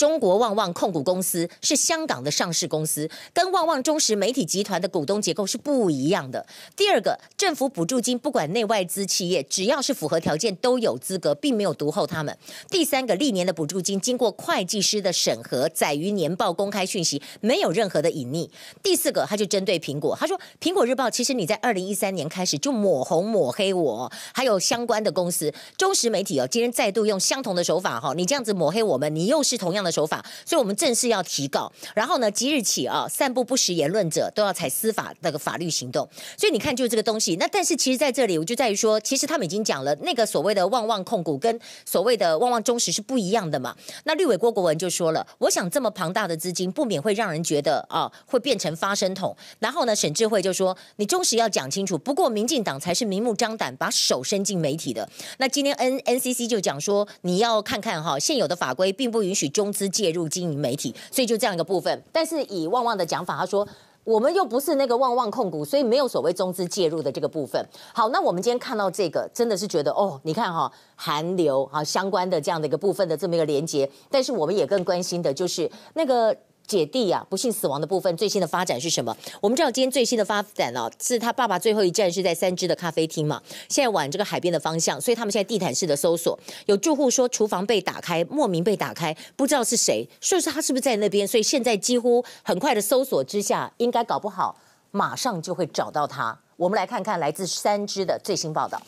[0.00, 6.46] 中国旺旺控股公司是香港的上市公司，跟旺旺中时媒体集团的股东结构是不一样的。
[6.74, 12.34] 第二个，政府补助金不管内外资企业，只要是符合条件都有资格，并没有独厚他们。
[12.70, 18.48] 第三个，历年的补助金经过会计师的审核，载于年报公开讯息，没有任何的隐匿。
[18.82, 29.89] 第四个，他就针对苹果，他说苹果日报其实你在二零一三年开始就抹红抹黑我，还有相关的公司中时媒体哦，今天再度用相同的手法哈，你这样子抹黑我们，你又是同样的。
[29.90, 31.70] 手法，所以我们正式要提告。
[31.94, 36.08] 然后呢，即日起啊，散布不实言论者都要采司法那个法律行动。
[36.36, 37.36] 所以你看，就这个东西。
[37.36, 43.74] 那但是其实在这里，我就在于说，其实他们已经讲了，那个所谓的旺旺控股跟所谓的旺旺中时是不一样的嘛。
[44.04, 49.34] 那立委郭国文就说了，我想这么庞大的资金，不免会让人觉得啊，会变成发声筒。
[49.58, 51.96] 然后呢，沈智慧就说，你中时要讲清楚。
[51.96, 55.08] 不过民进党才是明目张胆把手伸进媒体的。
[55.38, 59.72] 那今天 N NCC 就讲说，你要看看哈，现有的法规并不允许中。
[59.80, 62.02] 资介入经营媒体，所以就这样一个部分。
[62.12, 63.66] 但是以旺旺的讲法，他说
[64.04, 67.64] 我们又不是那个旺旺控股，所以没有所谓中资介入的这个部分。
[67.94, 73.90] 好，那我们今天看到这个，真的是觉得哦，你看哈，韩流啊相关的这样的一个部分的这么一个连接。
[74.10, 76.36] 但是我们也更关心的就是那个。
[76.70, 79.16] 姐弟啊，不幸死亡的部分，最新的发展是什么？
[79.40, 94.54] 我们知道今天最新的发展啊，是他爸爸最后一站是在三芝的咖啡厅嘛，现在往这个海边的方向，所以他们现在地毯式的搜索，有住户说厨房被打开，莫名被打开，不知道是谁，说是他是不是在那边，所以现在几乎很快的搜索之下，应该搞不好
[94.92, 96.38] 马上就会找到他。
[96.56, 98.80] 我们来看看来自三芝的最新报道。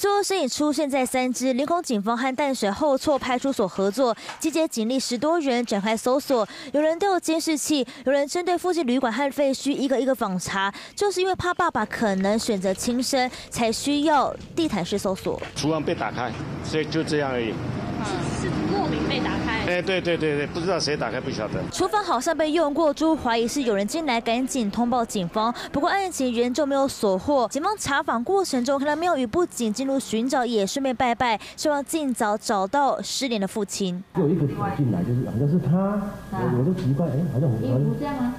[0.00, 6.48] 最后身影出现在三芝，林口警方和淡水后厝派出所合作，集结警力十多人展开搜索。
[6.72, 15.38] 有人都有监视器，有人针对附近旅馆和废墟一个一个访查，就是因为怕爸爸可能选择轻生，才需要地毯式搜索。
[15.54, 16.32] 厨房被打开，
[16.64, 17.48] 所以就这样而已。
[18.40, 19.59] 是莫名被打开。
[19.70, 21.60] 哎，对对对对，不知道谁打开，不晓得。
[21.70, 25.54] 厨房好像被用过，猪怀疑是有人进来，赶紧通报警方。
[25.70, 27.46] 不过案情仍旧没有所获。
[27.48, 34.02] 警方查访过程中，看到庙宇不仅进入寻找，也顺便拜拜，希望尽早找到失联的父亲。
[34.16, 36.02] 有一个走进来，就是好像是他，
[36.32, 38.34] 我我都奇怪，哎，好像我们这样吗？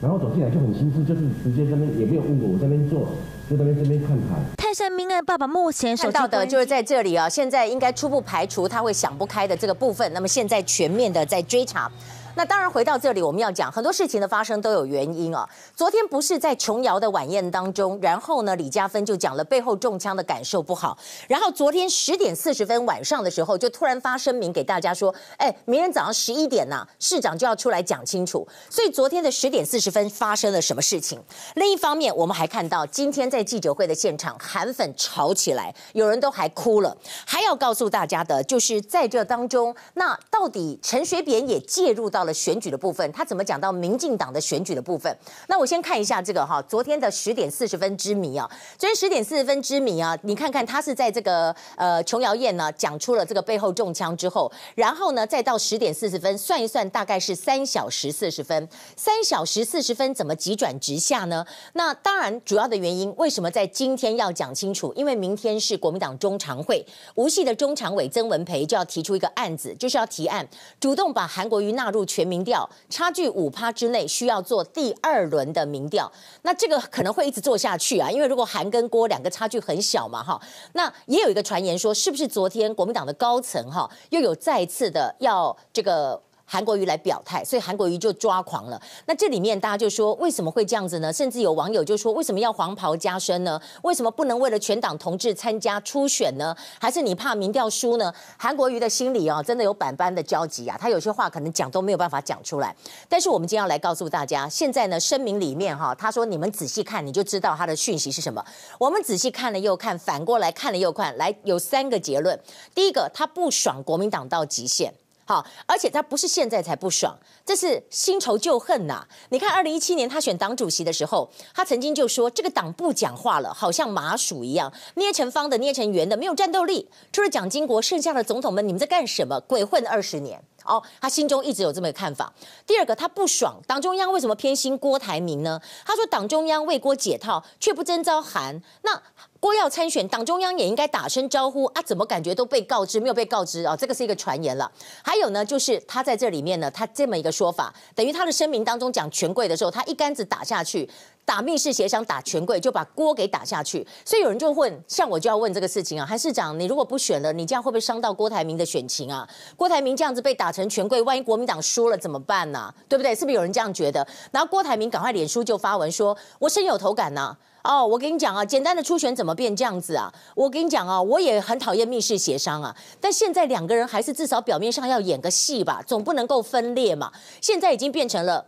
[0.00, 3.08] 然后走进来就很心思，就是直接这边也没有问过，我在那边坐。
[3.48, 4.34] 就在那边这边看台。
[4.56, 10.12] 泰山命案爸爸目前看到的就是在这里啊，现在应该初步排除他会想不开的这个部分。
[10.12, 11.88] 那么现在全面的在追查。
[12.36, 15.48] 那当然回到这里，我们要讲很多事情的发生都有原因啊。
[15.74, 20.98] 昨天不是在琼瑶的晚宴当中，然后呢，李嘉芬就讲了背后中枪的感受不好。
[21.28, 28.46] 然后昨天十点四十分晚上的时候，就突然发声明给大家说，哎，明天早上十一点呐，市长就要出来讲清楚。
[28.68, 31.18] 所以昨天的十点四十分发生了什么事情？
[31.54, 36.94] 另一方面，我们还看到今天在记者会的现场，韩粉吵起来，有人都还哭了。
[37.26, 45.16] 还要告诉大家的就是在这当中，那到底陈水扁也介入到了选举的部分，他怎么讲到民进党的选举的部分？
[45.48, 61.46] 那我先看一下这个哈，昨天的十点四十分之谜啊，昨天十点四十分之谜啊，你看看他是在这个呃琼瑶宴呢讲出了这个背后中枪之后，然后呢再到十点四十分算一算，大概是三小时四十分，三小时四十分怎么急转直下呢？
[61.74, 64.92] 那当然主要的原因为什么在今天要讲清楚？
[64.96, 66.84] 因为明天是国民党中常会，
[67.14, 70.48] 吴系的中常委曾文培就要提出一个案子，就是要提案
[70.80, 72.06] 主动把韩国瑜纳入。
[72.16, 76.10] 全民调差距五趴之内，需要做第二轮的民调。
[76.42, 80.40] 那这个可能会一直做下去啊，因为如果韩跟郭两个差距很小嘛，哈。
[80.72, 86.22] 那也有一个传言说，是不是昨天国民党的高层哈，又有再次的要这个。
[86.46, 88.80] 韩国瑜来表态，所以韩国瑜就抓狂了。
[89.06, 91.12] 那这里面大家就说，为什么会这样子呢？
[91.12, 93.60] 甚至有网友就说，为什么要黄袍加身呢？
[93.82, 96.56] 为什么不能为了全党同志参加初选呢？
[96.80, 98.14] 还是你怕民调输呢？
[98.38, 100.78] 韩国瑜的心里啊，真的有百般的焦急啊。
[100.80, 102.74] 他有些话可能讲都没有办法讲出来。
[103.08, 108.44] 但是我们今天要来告诉大家，现在呢，声明里面哈，他说你们仔细看，你就知道他的讯息是什么。
[108.78, 112.38] 我们仔细看了又看，反过来看了又看，来有三个结论。
[112.74, 114.94] 第一个，他不爽国民党到极限。
[115.28, 126.88] 好，而且他不是现在才不爽，这是新仇旧恨呐、你看，二零一七年他选党主席的时候，他曾经就说这个党不讲话了，好像麻薯一样，捏成方的，捏成圆的，没有战斗力。
[127.12, 129.40] 除了蒋经国，剩下的总统们，你们在干什么？
[129.40, 130.40] 鬼混二十年。
[130.64, 132.32] 哦，他心中一直有这么一个看法。
[132.66, 135.60] 第二个，他不爽党中央为什么偏心郭台铭呢？
[135.84, 138.60] 他说党中央为郭解套，却不征召韩。
[138.82, 139.00] 那
[139.46, 141.80] 郭要参选，党中央也应该打声招呼啊？
[141.82, 143.76] 怎么感觉都被告知，没有被告知啊、哦？
[143.76, 144.68] 这个是一个传言了。
[145.04, 150.90] 还有呢，就是他在这里面呢，他这么一个说法，等于他的声明当中讲权贵的时候，他一竿子打下去。
[151.24, 153.84] 打密室协商，打权贵，就把锅给打下去。
[154.04, 159.28] 所以有人就问，像我就要问这个事情啊，韩市长，你如果不选了，你这样会不会伤到郭台铭的选情啊？
[159.56, 162.74] 郭台铭这样子被打成权贵，万一国民党输了怎么办呢、啊？
[162.88, 163.12] 对不对？
[163.12, 164.06] 是不是有人这样觉得？
[164.30, 170.12] 然后郭台铭赶快脸书就发文说，我深有同感呐、哦，我跟你讲啊，简单的初选怎么变这样子啊？
[170.36, 172.74] 我跟你讲啊，我也很讨厌密室协商啊。
[173.00, 177.12] 但现在两个人还是至少表面上要演个戏吧，总不能够分裂嘛。
[177.40, 178.46] 现在已经变成了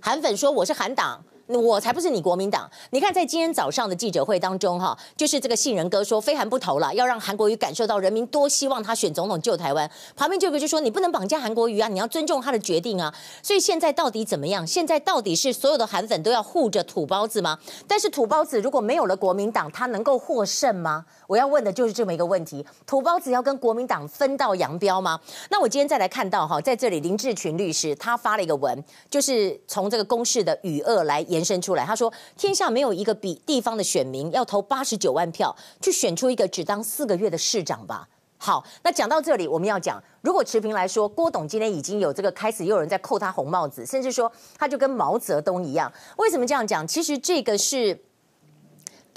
[0.00, 1.22] 韩粉说我是韩党。
[1.56, 2.70] 我才不是你国民党！
[2.90, 9.90] 你看，在今天早上的记者会当中，哈，就是这个杏仁哥说非韩不投了，要让韩国瑜感受到人民多希望他选总统救台湾。
[10.14, 13.14] 旁边就有个就说你不能绑架韩国瑜啊，你要尊重他的决定啊。
[13.42, 14.66] 所以现在到底怎么样？
[14.66, 17.58] 现在到底是所有的韩粉都要护着土包子吗？
[17.86, 21.06] 但是土包子如果没有了国民党，他能够获胜吗？
[21.26, 25.18] 我要问的就是这么一个问题：土包子要跟国民党分道扬镳吗？
[25.50, 38.08] 那我今天再来看到哈，在这里林志群律师他发了一个文，就是从这个公式的语恶来延伸出来，他说：天下没有一个比地方的选民要投八十九万票去选出一个只当四个月的市长吧。
[38.36, 45.92] 好，那讲到这里，我们要讲，如果持平来说，郭董今天已经有这个开始，又有人在扣他红帽子，甚至说他就跟毛泽东一样。
[46.16, 46.84] 为什么这样讲？
[46.86, 47.96] 其实这个是。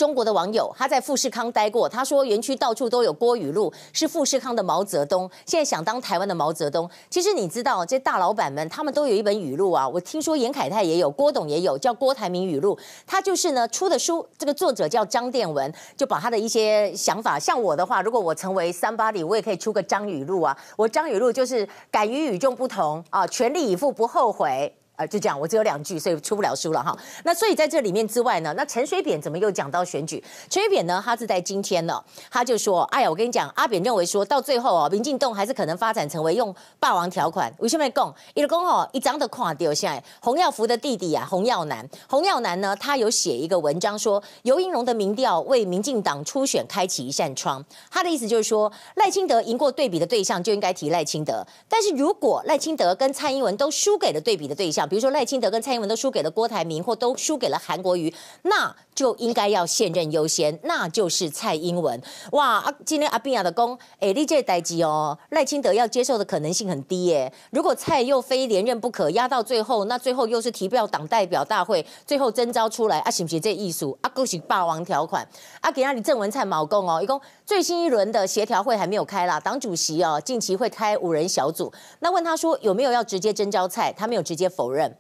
[0.02, 5.30] 中国的网友他在富士康待过，他说园区到处都有郭语录，是富士康的毛泽东。
[5.46, 9.88] 现在想当台湾的毛泽东，其实你知道，这大老板们他们都有一本语录啊。
[9.88, 12.76] 我听说严凯泰也有，郭董也有，叫郭台铭语录。
[13.06, 17.38] 他就是呢出的书，这个作者叫张殿文，就把他的一些想法。
[17.38, 20.58] 像我的话，如果我成为 somebody，我也可以出个张语录啊。
[20.76, 24.76] 我张语录就是敢于与众不同啊，全力以赴不后悔。
[25.08, 26.98] 就这样，我只有两句，所以出不了书了哈。
[27.24, 30.24] 那所以在这里面之外呢，那陈水扁怎么又讲到选举？
[30.50, 37.54] 陈水扁呢，他是在今天呢，他就说，哎呀，我跟你讲，阿扁认为说到最后哦，民进党还是可能发展成为用霸王条款。
[37.60, 38.16] 为什么讲？
[38.34, 47.64] 一个讲哦，一张的跨掉现在洪耀福的弟弟啊，洪耀南，洪耀南呢，他有写一个文章说，游盈隆的民调为民进党初选开启一扇窗。
[47.90, 62.02] 他的意思就是说，赖清德赢过对比的对象就应该提赖清德，但是如果赖清德跟蔡英文都输给了对比的对象，比如说赖清德跟蔡英文都输给了郭台铭，或都输给了韩国瑜，那就应该要现任优先，那就是蔡英文。
[62.32, 67.32] 哇，今天阿扁亚的公，哎，你这代志哦，赖清德要接受的可能性很低耶。
[67.52, 73.98] 如果蔡又非连任不可，压到最后，那最后又是提票党代表大会，最后征召出来，啊，是不是这艺术？
[74.02, 75.28] 啊，够是霸王条款。
[75.62, 81.72] 啊，给那里郑文灿毛公哦，一共最新一轮的协调会还没有开啦，党主席哦，近期会开五人小组。
[82.00, 84.96] 那问他说有没有要直接征召蔡，他没有直接否认。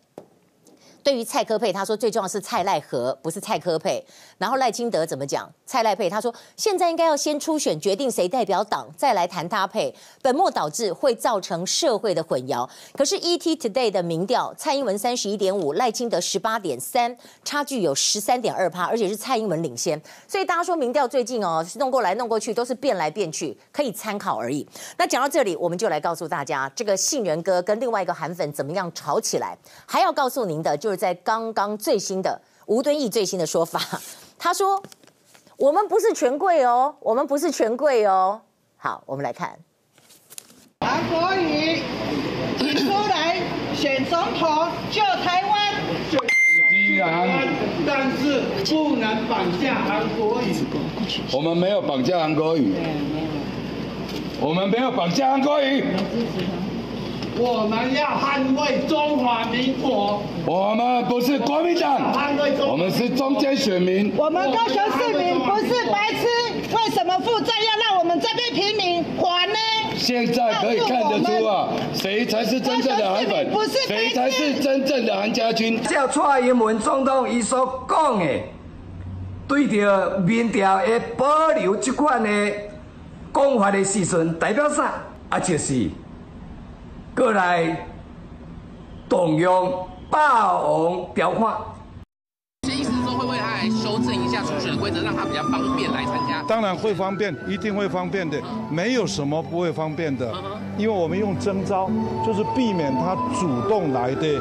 [1.04, 4.04] 对于蔡科配，他说最重要是蔡赖和，不是蔡科配。
[4.38, 5.52] 然后赖清德怎么讲？
[5.66, 9.94] 蔡赖配，他说现在应该要先初选，决定谁代表党，再来谈他配。
[10.22, 12.70] 本末倒置，会造成社会的混淆。
[12.94, 20.02] 可是 ET Today 的民调，蔡英文三十一点五，赖清德十八点三，差距有十三点二趴，而且是蔡英文领先。
[20.28, 24.68] 所以大家说民调最近哦，弄过来弄过去都是变来变去，可以参考而已。
[24.98, 29.58] 那讲到这里，我们就来告诉大家，这个杏仁哥跟另外一个韩粉怎么样吵起来。
[29.86, 33.80] 还要告诉您的，就在刚刚最新的吴敦义最新的说法。
[34.38, 34.82] 他说
[35.58, 38.42] ：“我们不是权贵哦，我们不是权贵哦。”
[38.78, 39.58] 好，我们来看。
[40.80, 41.84] 韩国瑜，
[42.58, 43.38] 请出来
[43.76, 45.76] 选总统，救台湾。
[46.72, 47.48] 既然，
[47.86, 50.56] 但是不能绑架韩国瑜。
[51.32, 52.74] 我们没有绑架韩国瑜。
[54.40, 55.86] 我们没有绑架韩国瑜。
[57.38, 60.22] 我们要捍卫中华民国。
[60.46, 62.14] 我们不是国民党，
[62.68, 64.14] 我们是中间选民。
[64.18, 66.28] 我们高雄市民不是白痴，
[66.76, 69.56] 为什么负债要让我们这边平民还呢？
[69.96, 73.48] 现在可以看得出啊，谁才是真正的韩粉，
[73.88, 75.82] 谁才是真正的韩家军。
[75.82, 78.26] 照蔡英文总统伊所讲的，
[79.48, 82.30] 对着民调的保留这款的
[83.34, 85.04] 讲法的时阵，代表啥？
[85.30, 85.90] 啊，就是。
[87.16, 87.88] 过来
[89.10, 91.56] 动用霸王条款。
[92.70, 96.42] 意思是说，会不会他来修正一下初选的规则，让他比较方便来参加？
[96.48, 100.34] 当然会方便，一定会方便的，没有什么不会方便的。
[100.82, 101.88] 因为我们用征召，
[102.26, 104.40] 就是避免他主动来的。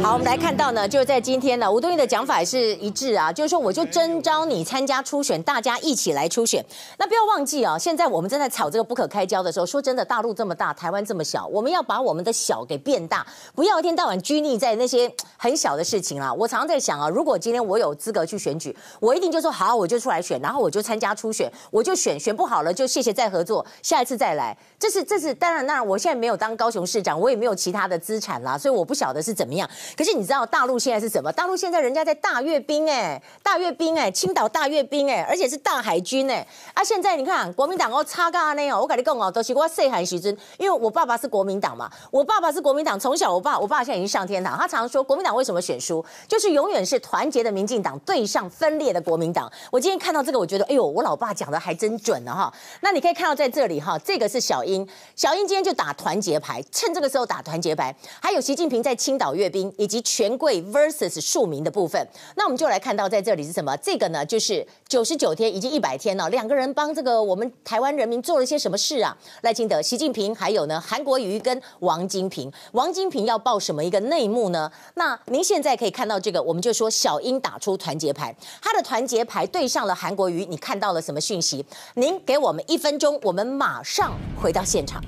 [0.00, 6.64] 好，我们来看到呢，就是在今天呢，吴东义的讲法也是一致啊，就是说我就征召你参加初选，大家一起来初选。
[6.98, 16.32] 那不要忘记啊，现在我们正在吵这个不可开交的时候，说真的，大陆这么大，台湾这么小，我们要把我们的小给变大，不要一天到晚拘泥在那些很小的事情啊。
[16.32, 24.56] 我常常在想啊，如果今天我有资格去选举，我一定就说好，我就出来选，然后我就参加初选，我就选，选不好了就谢谢再合作，下一次再来。
[24.78, 29.68] 这是这是当然，当然我现在没有当高雄市长，我也没有其他的资产啦，所以我不晓得是怎么样。
[29.96, 31.32] 可是你知道大陆现在是什么？
[31.32, 36.46] 大陆现在人家在大阅兵哎，大阅兵哎，青岛大阅兵哎，而且是大海军哎。
[36.74, 49.50] 啊，现在你看国民党哦，差嘎呢哦，我跟你讲哦，都是我细汉时阵，因为我爸爸是国民党嘛，我爸爸是国民党，从小我爸我爸现在已经上天堂，他常常说国民党为什么选输，就是永远是团结的民进党对上分裂的国民党。
[49.70, 52.52] 我今天看到这个，我觉得哎呦，我老爸讲的还真准呢哈。
[52.80, 54.86] 那你可以看到在这里哈，这个是小英。
[55.14, 57.94] 小英今天就打团结牌，趁这个时候打团结牌。
[58.20, 62.06] 还有习近平在青岛阅兵，以及权贵 versus 庶民的部分。
[62.36, 63.76] 那我们就来看到在这里是什么？
[63.78, 66.28] 这个呢，就是九十九天，已经一百天了。
[66.30, 69.16] 两个人帮这个我们台湾人民做了些什么事啊？
[69.42, 72.52] 赖清德、习近平，还有呢韩国瑜跟王金平。
[72.72, 74.70] 王金平要报什么一个内幕呢？
[74.94, 81.64] 那您现在可以看到这个，我们就说小英打出团结牌，他的团结牌对上了韩国瑜，你看到了什么讯息？
[81.94, 85.02] 您给我们一分钟，我们马上回到现场。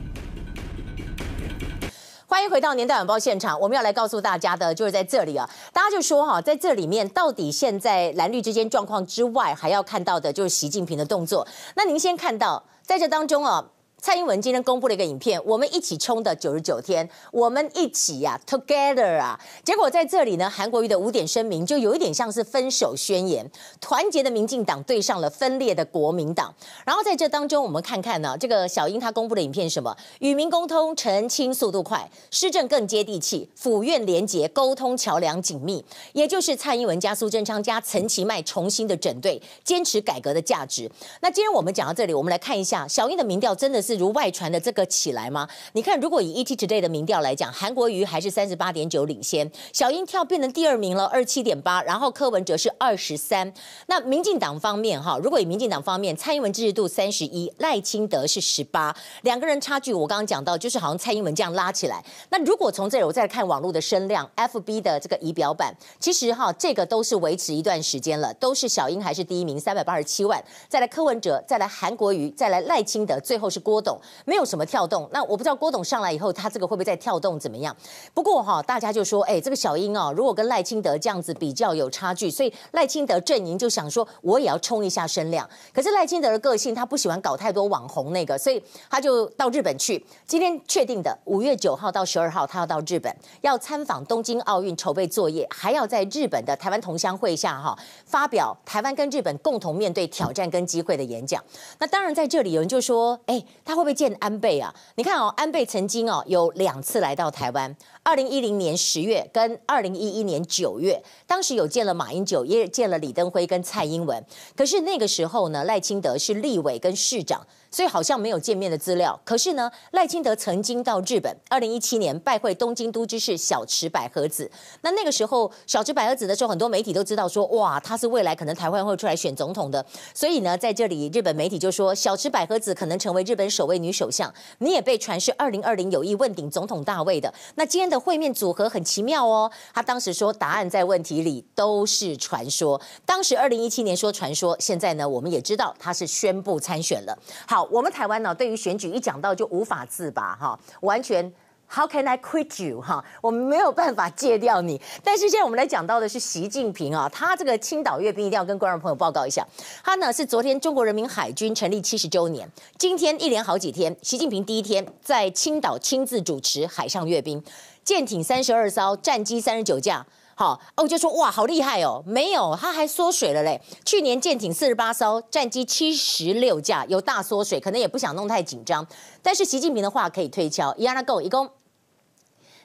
[2.35, 11.47] 欢迎回到年代晚报现场，我们要来告诉大家的就是在这里啊，大家就说哈，在这里面到底现在蓝绿之间状况之外，还要看到的就是习近平的动作。
[11.77, 13.65] 那您先看到在这当中啊。
[14.05, 19.41] 蔡英文今天公布了一个影片，我们一起冲的九十九天，我们一起呀、啊、，together 啊。
[19.65, 26.55] 结果在这里呢，韩国瑜的五点声明就有一点像是分手宣言，团结的民进党对上了分裂的国民党。
[26.85, 29.97] 然后在这当中，我们看看呢，这个小英她公布的影片什么？
[30.19, 40.91] 与民沟通，澄清速度快，施政更接地气，府院连结，沟通桥梁紧密，也就是蔡英文加苏贞昌加陈其迈重新的整队，坚持改革的价值。
[41.23, 43.94] 那今天我们讲到这里，我们来看一下小英的民调，真的是。
[43.95, 45.49] 如外传的这个起来吗？
[45.73, 53.53] 你看，如果以 ET Today 的民调来讲，韩国瑜还是三十八点九领先，小英跳变成第二名了，二七点八，然后柯文哲是二十三。
[53.87, 62.05] 那民进党方面哈，如果以民进党方面，蔡英文支持度三十一，赖清德是十八，两个人差距我刚刚讲到，就是好像蔡英文这样拉起来。
[62.31, 75.09] 那如果从这里我再看网络的声量，FB 的这个仪表板，其实哈这个都是维持一段时间了，都是小英还是第一名，三百八十七万，再来柯文哲，再来韩国瑜，再来赖清德，最后是郭郭董，没有什么跳动。
[75.11, 77.77] 那我不知道郭董上来以后，他这个会不会再跳动怎么样？
[78.13, 85.49] 不过哈，大家就说，哎，这个小英哦，如果跟赖清德这样子比较有差距，所以赖清德阵营就想说，我也要冲一下声量。
[85.73, 90.07] 可是赖清德的个性，他不喜欢搞太多网红那个，所以他就到日本去。
[90.25, 101.43] 今天确定的，五月九号到十二号，他要到日本，要参访东京奥运筹备作业，还要在日本的台湾同乡会下哈发表台湾跟日本共同面对挑战跟机会的演讲。
[101.81, 104.73] 那当然在这里有人就说，哎，他会不会见安倍啊？
[104.97, 114.23] 你看哦，安倍曾经哦有两次来到台湾，二零一零年十月跟二零一一年九月，当时有见了马英九，也见了李登辉跟蔡英文。
[114.55, 117.47] 可是那个时候呢，赖清德是立委跟市长。
[117.71, 119.21] 所以好像没有见面的资料。
[119.25, 124.49] 可是呢，赖清德曾经到日本，二零一七年拜会东京都知事小池百合子。
[124.83, 129.85] 那那个时候，小池百合子的时候，很多媒体都知道说，哇，他是未来可能台湾会出来选总统的。
[130.15, 134.33] 所以呢，在这里，日本媒体就说，小池百合子可能成为日本首位女首相。
[134.59, 137.35] 你也被传是二零二零有意问鼎总统大位的。
[137.57, 139.51] 那今天会面组合很奇妙哦。
[139.75, 142.81] 他当时说，答案在问题里，都是传说。
[143.05, 147.19] 当时二零一七年说传说，现在呢，我们也知道他是宣布参选了。
[147.47, 147.69] 好。
[147.75, 151.33] 我们台湾呢，对于选举一讲到就无法自拔哈，完全
[151.69, 153.05] How can I quit you 哈？
[153.21, 154.81] 我们没有办法戒掉你。
[155.03, 159.45] 但是现在我们来讲到的是习近平啊，他这个青岛阅兵一定要跟观众朋友报告一下。
[159.83, 167.43] 他呢是昨天中国人民海军成立七十周年，今天一连好几天，习近平第一天在青岛亲自主持海上阅兵，
[167.85, 170.07] 舰艇三十二艘，战机三十九架。
[170.37, 172.03] 好，我就说哇，好厉害哦！
[172.07, 173.61] 没有，它还缩水了嘞。
[173.85, 178.85] 去年舰艇四十八艘，战机七十六架，有大缩水，可能也不想弄太紧张。
[179.23, 181.49] 但是习近平的话可以推敲，伊拉那够一共，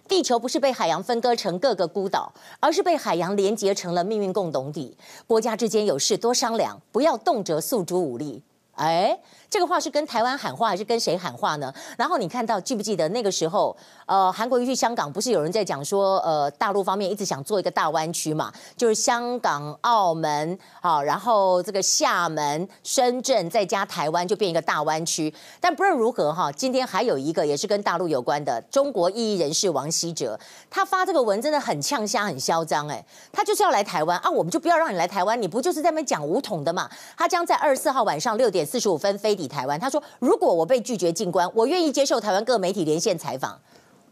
[0.07, 4.97] 地球不是被海洋分割成各个孤岛，而是被海洋连接成了命运共同体。
[5.27, 8.41] 国家之间有事多商量，不要动辄诉诸武力。
[8.73, 9.19] 哎。
[9.49, 11.73] 这个话是跟台湾喊话还是跟谁喊话呢？
[11.97, 13.75] 然后你看到记不记得那个时候，
[14.05, 25.33] 呃，韩国瑜去香港，不是有人在讲说，呃，大陆方面一直想做一个大湾区嘛，就是香港、澳门，好，然后这个厦门、深圳再加台湾，就变一个大湾区。
[25.59, 30.39] 但不论如何哈，今天还有一个也是跟大陆有关的中国异议人士王希哲，
[30.69, 36.87] 他发这个文真的很呛瞎、很嚣张哎，他就是要来台湾啊，我们就不要让你来台湾，你不就是在那边讲武统的嘛？
[37.17, 39.38] 他将在二十四号晚上六点四十五分飞。
[39.39, 43.57] 抵台湾，他说：“如果我被拒绝进关，我愿意接受台湾各媒体连线采访。”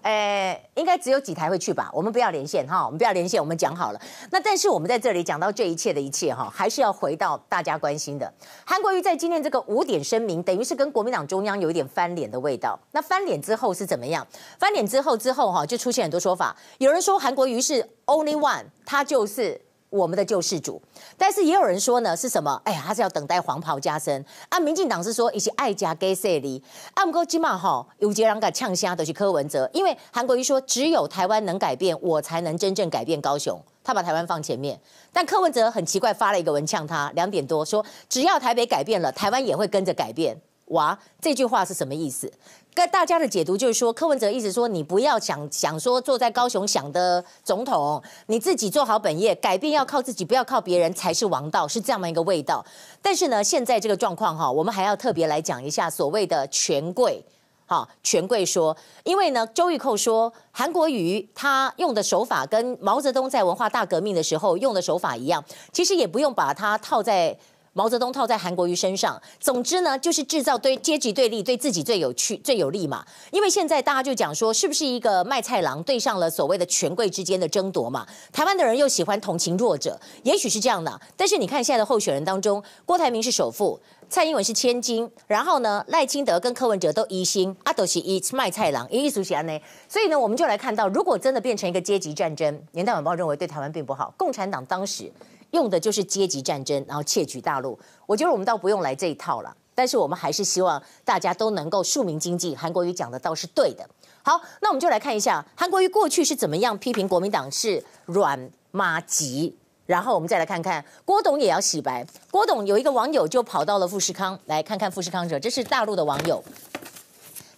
[0.03, 1.89] 诶，应该只有几台会去吧？
[1.91, 3.99] 我们不要连线哈，我们不要连线，我们讲好了。
[4.31, 8.31] 那但是我们在这里讲到这一切的一切哈，还是要回到大家关心的。
[8.65, 12.79] 韩国瑜在今天这个五点声明，等于是跟国民党中央有一点翻脸的味道。
[12.91, 14.25] 那翻脸之后是怎么样？
[14.57, 16.55] 翻脸之后之后哈，就出现很多说法。
[16.77, 19.59] 有人说韩国瑜是 only one，他就是。
[19.89, 20.81] 我们的救世主，
[21.17, 22.61] 但是也有人说呢，是什么？
[22.65, 24.23] 哎呀，他是要等待黄袍加身。
[24.49, 26.61] 啊，民进党是说一些爱家给谁哩？
[26.93, 33.59] 啊，不过起码哈，有些人敢呛声的是柯文哲，因为韩国瑜说只有台湾能改变，我才能真正改变高雄。
[33.83, 34.77] 他把台湾放前面，
[35.13, 40.37] 但柯文哲很奇怪，发了一个文呛他两点多，说只要台北改变了，台湾也会跟着改变。
[40.67, 42.31] 哇，这句话是什么意思？
[42.73, 52.63] 跟大家的解读就是说，柯文哲意思说，你不要想想说坐在高雄想的总统，你自己做好本业，改变要靠自己，不要靠别人才是王道，是这样的一个味道。
[53.01, 57.23] 但是呢，现在这个状况哈，我们还要特别来讲一下所谓的权贵，
[57.65, 67.35] 哈，权贵说，因为呢，周玉蔻说，韩国瑜他用的手法跟毛泽东在文化大革命的时候用的手法一样，其实也不用把它套在。
[67.77, 73.05] 毛泽东套在韩国瑜身上，总之呢，就是制造对阶级对立，对自己最有趣、最有利嘛。
[73.29, 78.03] 因为现在大家就讲说，是不是一个卖菜郎对上了所谓的权贵之间的争夺嘛？
[78.33, 80.99] 台湾的人又喜欢同情弱者，也许是这样的。
[81.15, 89.55] 但是你看现在的候选人当中，郭台铭是首富，蔡英文是千金，然后呢，赖清德跟柯文哲都疑心，阿斗是一卖菜郎，一属安呢。
[89.87, 94.11] 所以呢，我们就来看到，如果真的变成一个阶级战争，年代晚报认为对台湾并不好。
[94.17, 95.11] 共产党当时。
[95.51, 97.77] 用的就是阶级战争，然后窃取大陆。
[98.05, 102.55] 我觉得我们倒不用来这一套了，但是我们还是希望大家都能够庶民经济。
[102.55, 103.87] 韩国瑜讲的倒是对的。
[104.23, 112.05] 好，那我们就来看一下韩国瑜过去是怎么样批评国民党是软麻吉，然后我们再来看看郭董也要洗白。
[112.29, 116.43] 郭董有一个网友就跑到了富士康来看看富士康者，这是大陆的网友。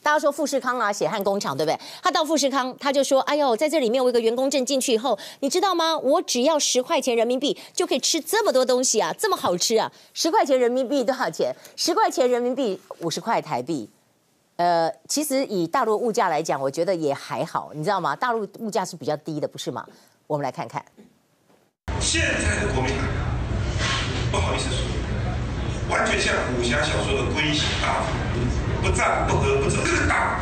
[0.10, 1.80] 大家说富士康啊，血汗工厂，对不对？
[2.02, 5.96] 他到富士康，他就说：“哎呦，在这里面我有个员工证进去以后，你知道吗？
[6.00, 9.92] 我只要十块钱人民币就可以吃这么多东西啊，这么好吃啊！
[10.16, 11.56] 十块钱人民币多少钱？
[11.76, 13.88] 十块钱人民币五十块台币。
[14.56, 18.16] 呃，其实以大陆物价来讲，我觉得也还好，你知道吗？
[18.16, 19.86] 大陆物价是比较低的，不是吗？
[20.26, 20.84] 我们来看看。
[22.00, 23.06] 现在的国民党，
[24.32, 24.84] 不好意思说。”
[25.88, 28.10] 完全像武侠小说的龟息大法，
[28.82, 30.40] 不战不和不走，这个党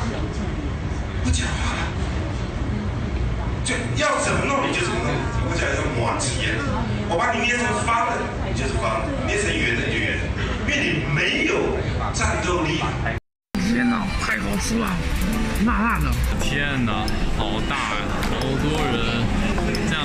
[1.24, 1.82] 不讲话了，
[3.66, 5.12] 就要怎么弄你就怎么弄，
[5.50, 6.54] 我讲叫磨子一样，
[7.10, 8.14] 我把你捏成方的
[8.48, 10.24] 你就是方的，捏成圆的就圆的，
[10.66, 11.78] 因为你没有
[12.14, 12.80] 战斗力。
[13.54, 14.88] 天哪，太好吃了，
[15.66, 16.06] 辣辣的！
[16.42, 17.06] 天哪，
[17.38, 19.27] 好大呀，好多人。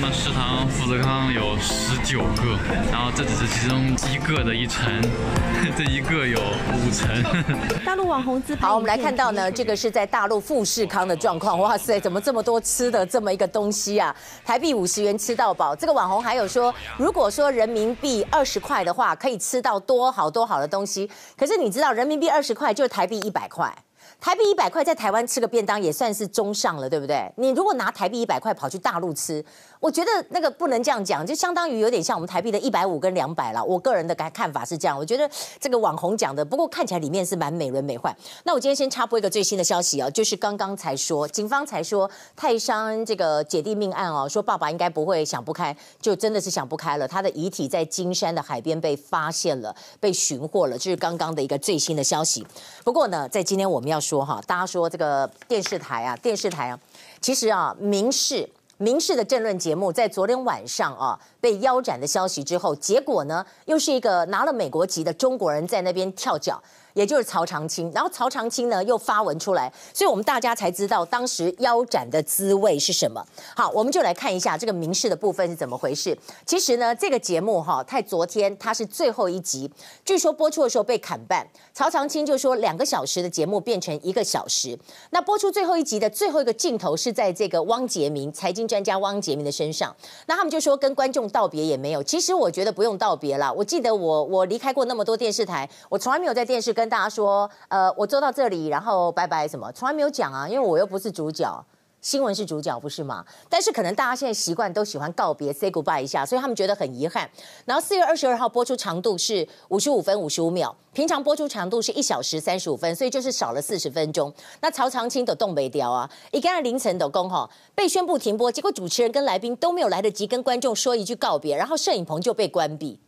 [0.02, 2.58] 的食堂，富士康有十九个，
[2.90, 4.82] 然后这只是其中一个的一层，
[5.78, 7.08] 这一个有五层。
[7.86, 8.66] 大陆网红自拍。
[8.66, 11.56] 好，我们来看到呢，这个是在大陆富士康的状况。
[11.60, 14.14] 哇塞，怎么这么多吃的这么一个东西啊？
[14.44, 15.76] 台币五十元吃到饱。
[15.76, 21.08] 这个网红还有说，如果说人民币二十块的话，可以吃到多好多好的东西。
[21.38, 23.72] 可是你知道，人民币二十块就是台币一百块。
[24.20, 27.28] 台币一百块在台湾吃个便当也算是中上了，对不对？
[27.36, 29.44] 你如果拿台币一百块跑去大陆吃，
[29.82, 33.62] 我觉得那个不能这样讲，就相当于有点像我们台币的一百五跟两百了。
[33.64, 35.28] 我个人的看看法是这样，我觉得
[35.58, 38.14] 这个网红讲的，不过看起来里面是蛮美轮美奂。
[38.44, 47.08] 那我今天先插播一个最新的消息啊，就是刚刚才说，警方才说泰山这个姐弟命案哦，说爸爸应该不会想不开，就真的是想不开了。
[47.08, 52.46] 他的遗体在金山的海边被发现了，被寻获了，这是刚刚的一个最新的消息。
[52.84, 56.78] 不过呢，在今天我们要说哈，大家说这个电视台啊，电视台啊，
[57.20, 58.48] 其实啊，民事。
[58.82, 66.62] 民事的政论节目在昨天晚上啊被腰斩的消息之后，结果呢又是一个拿了美国籍的中国人在那边跳脚。
[66.94, 73.24] 也就是曹长青，然后曹长青呢又发文出来，所以我们大家才知道当时腰斩的滋味是什么。
[73.56, 76.14] 好，我们就来看一下这个民事的部分是怎么回事。
[76.44, 79.72] 其实呢，这个节目哈，太昨天它是最后一集，
[80.04, 81.46] 据说播出的时候被砍半。
[81.72, 84.78] 曹长青就说两个小时的节目变成一个小时。
[85.12, 89.96] 那播出最后一集的最后一个镜头是在这个汪杰明财经专家汪杰明的身上。
[90.26, 92.02] 那他们就说跟观众道别也没有。
[92.02, 93.52] 其实我觉得不用道别了。
[93.52, 101.64] 我记得我我离开过那么多电视台，我从来没有在电视跟大家说，呃，我坐到这里，然后拜拜，什么从来没有讲啊，因为我又不是主角，
[102.02, 103.24] 新闻是主角，不是吗？
[103.48, 107.30] 但是可能大家现在习惯都喜欢告别，say goodbye 一下，所以他们觉得很遗憾。
[107.64, 114.34] 然后四月二十二号播出长度是五十五分五十五秒，平常播出长度是一小时三十五分，所以就是少了四十分钟。
[114.60, 122.98] 那曹长青的东北调啊，一个凌晨的工哈被宣布停播，结果主持人跟来宾都没有来得及跟观众说一句告别，然后摄影棚就被关闭。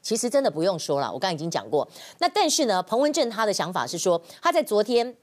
[0.00, 1.88] 其实真的不用说了，我刚刚已经讲过。
[2.18, 5.16] 那但是呢，彭文正他的想法是说，他在昨天。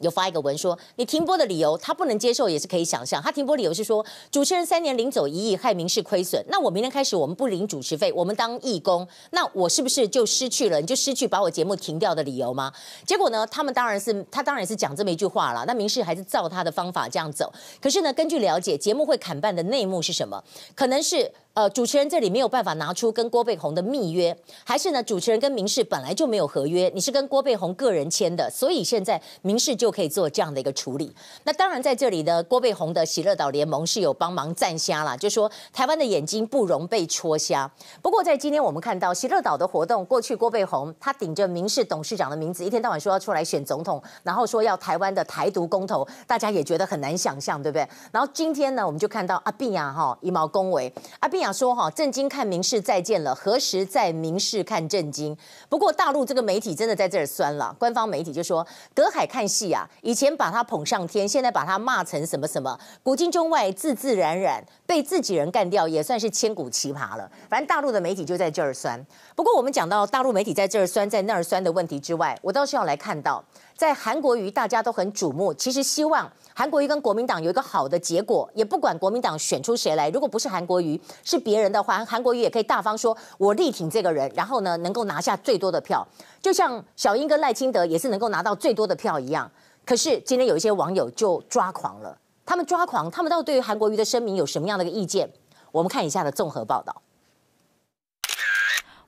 [0.00, 3.22] 有发一个文说，你停播的理由他不能接受，也是可以想象。
[3.22, 6.44] 他停播理由是说，主持人三年领走一亿，害民事亏损。
[6.48, 10.80] 那我明天开始我们不领主持费，我们当义工，那我是不是就失去了？
[10.80, 12.72] 你就失去把我节目停掉的理由吗？
[13.06, 15.64] 结果呢，他们当然是他当然是讲这么一句话了。
[15.66, 17.52] 那民事还是照他的方法这样走。
[17.80, 20.42] 可是呢，根据了解，节目会砍半的内幕是什么？
[20.74, 29.88] 可能是呃，主持人这里没有办法拿出跟郭贝红的密约，还是呢，主持人跟民视本来就没有合约，你是跟郭贝红个人签的，所以现在民视就。
[29.90, 31.12] 可以做这样的一个处理。
[31.42, 37.68] 那当然，在这里呢，郭贝红的喜乐岛联盟是有帮忙站瞎啦，就说台湾的眼睛不容被戳瞎。
[38.00, 47.88] 不过，在今天我们看到喜乐岛的活动，过去郭贝红他顶着民视董事长的名字，一天到晚说要出来选总统，然后说要台湾的台独公投，大家也觉得很难想象，对不对？
[48.12, 55.36] 然后今天呢，我们就看到阿扁啊哈一毛恭维，阿碧雅说哈，震惊看民视再见了，何时在民视看震惊？
[55.68, 59.88] 不过大陆这个媒体真的在这儿酸了，官方媒体就说隔海看戏啊。
[60.02, 67.30] 以前把他捧上天，现在把他骂成什么什么，古今中外自自然然被自己人干掉，也算是千古奇葩了。
[67.48, 69.04] 反正大陆的媒体就在这儿酸。
[69.34, 73.44] 不过我们讲到大陆媒体在这儿酸，在那儿酸的问题之外，我倒是要来看到，
[73.76, 86.04] 在韩国瑜大家都很瞩目，其实希望韩国瑜跟国民党有一个好的结果，也不管国民党选出谁来，如果不是韩国瑜，是别人的话，韩国瑜也可以大方说，我力挺这个人，然后呢，能够拿下最多的票，
[86.42, 89.48] 就像小英跟赖清德也是能够拿到最多的票一样。
[89.84, 95.30] 可是今天有一些网友就抓狂了，他们抓狂，他们到底对于韩国瑜的声明有什么样的一个意见？
[95.70, 96.92] 我们看以下的综合报道。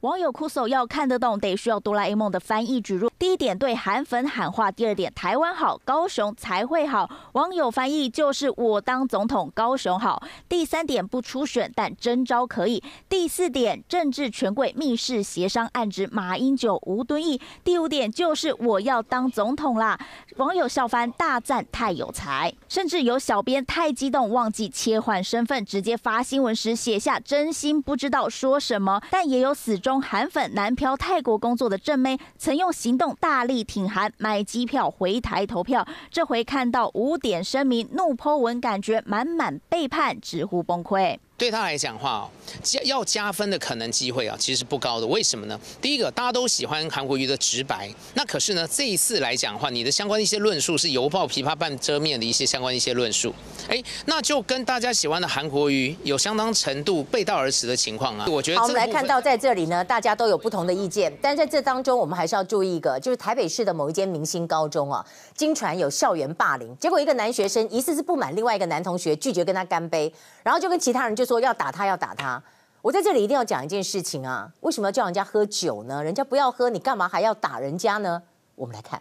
[0.01, 3.11] 网友哭诉要看得懂，得需要哆啦 A 梦的翻译植入。
[3.19, 7.11] 第一点对韩粉喊话，第二点台湾好，高雄才会好。
[7.33, 10.23] 网友翻译就是我当总统，高雄好。
[10.49, 12.83] 第三点不出选，但征召可以。
[13.11, 17.39] 第四点政治权贵密室协商，暗指马英九、吴敦义。
[17.63, 20.01] 第五点就是我要当总统啦。
[20.39, 29.03] 网友笑翻，大赞太有才，甚至有小编太激动忘记切换身份，直接发新闻时写下真心不知道说什么。
[29.11, 35.85] 但也有死忠中韩粉南漂泰国工作的郑妹，曾用行动大力挺韩，买机票回台投票。
[36.13, 41.19] 这回看到五点声明怒泼文，感觉满满背叛，直呼崩溃。
[41.41, 42.29] 对他来讲话哦，
[42.63, 45.07] 加要加分的可能机会啊，其实是不高的。
[45.07, 45.59] 为什么呢？
[45.81, 47.91] 第一个，大家都喜欢韩国瑜的直白。
[48.13, 53.35] 那可是呢，这一次来讲的话，你的相关一些论述是犹抱琵琶半遮面的一些相关一些论述，
[53.71, 58.27] 哎，那就跟大家喜欢的韩国瑜有相当程度背道而驰的情况啊。
[58.29, 65.03] 我觉得好，我们来看到在这里呢，大家都有不同的意见，但在这当中，我们还是要注意一个，就是台北市的某一间明星高中啊，
[65.35, 70.13] 经传有校园霸凌，结果一个男学生疑似是不满另外一个男同学拒绝跟他干杯，
[70.43, 71.30] 然后就跟其他人就。
[71.31, 72.43] 说要打他，要打他。
[72.83, 76.03] 我在这里一定要讲一件事情啊，为什么要叫人家喝酒呢？
[76.03, 78.21] 人家不要喝，你干嘛还要打人家呢？
[78.57, 79.01] 我们来看，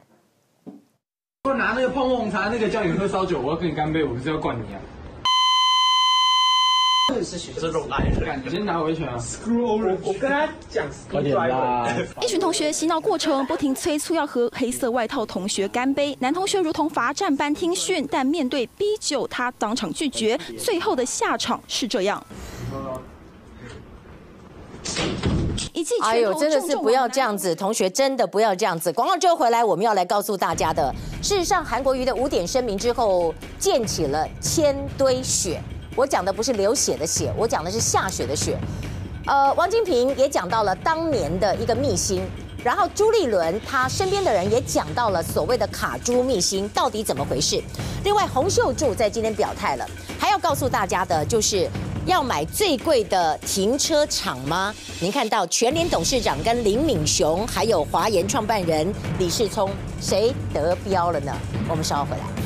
[1.46, 4.80] 我拿那个碰碰茶，那个叫你喝烧酒，我要跟你干杯，我不是要灌你啊。
[7.60, 9.18] 这种男人，你先拿回去啊。
[10.03, 11.88] 我跟他讲，快点啦。
[12.22, 16.16] 一群同学嬉闹过程，不停催促要和黑色外套同学干杯。
[16.20, 20.39] 男同学如同罚站般听训，但面对逼酒，他当场拒绝。
[20.57, 22.24] 最后的下场是这样。
[26.01, 28.93] 哎呦，真的是不要这样子，同学真的不要这样子。
[28.93, 35.62] 广告之后回来，我们要来告诉大家的，事实上，韩国瑜的五点声明之后，溅起了千堆雪。
[35.96, 38.58] 我讲的不是流血的血，我讲的是下雪的雪。
[39.26, 42.24] 呃，王金平也讲到了当年的一个秘辛，
[42.64, 47.62] 然后朱立伦他身边的人也讲到了所谓的卡朱秘辛到底怎么回事。
[48.04, 49.86] 另外，洪秀柱在今天表态了，
[50.18, 51.70] 还要告诉大家的就是
[52.06, 54.74] 要买最贵的停车场吗？
[55.00, 59.70] 您看到全联董事长跟林敏雄，还有华研创办人李世聪，
[60.02, 61.32] 谁得标了呢？
[61.70, 62.39] 我们稍后回来。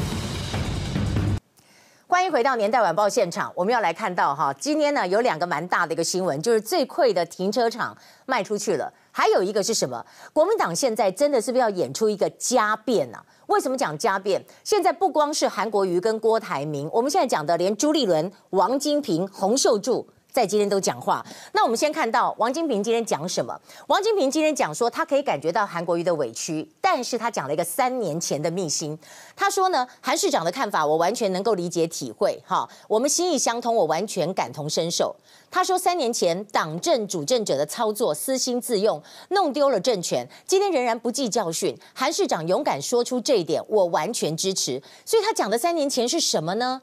[2.14, 7.98] 欢迎回到年代晚报现场，我们要来看到哈，今天呢有两个蛮大的一个新闻，就是最贵的停车场
[8.28, 10.06] 卖出去了，还有一个是什么？
[10.32, 13.26] 国民党现在真的是不是要演出一个家变啊？
[13.48, 14.40] 为什么讲家变？
[14.64, 20.08] 现在不光是韩国瑜跟郭台铭，我们现在讲的连朱立伦、王金平、洪秀柱。
[20.34, 23.56] 在今天都讲话，那我们先看到王金平今天讲什么？
[23.86, 28.98] 王金平今天讲说，他可以感觉到韩国瑜的委屈，但是他讲了一个三年前的秘辛。
[29.36, 35.16] 他说呢，韩市长的看法我完全能够理解体会，哈，我们心意相通，我完全感同身受。
[35.52, 41.78] 他说三年前党政主政者的操作私心自用，弄丢了政权，今天仍然不记教训。
[41.94, 44.82] 韩市长勇敢说出这一点，我完全支持。
[45.06, 46.82] 所以他讲的三年前是什么呢？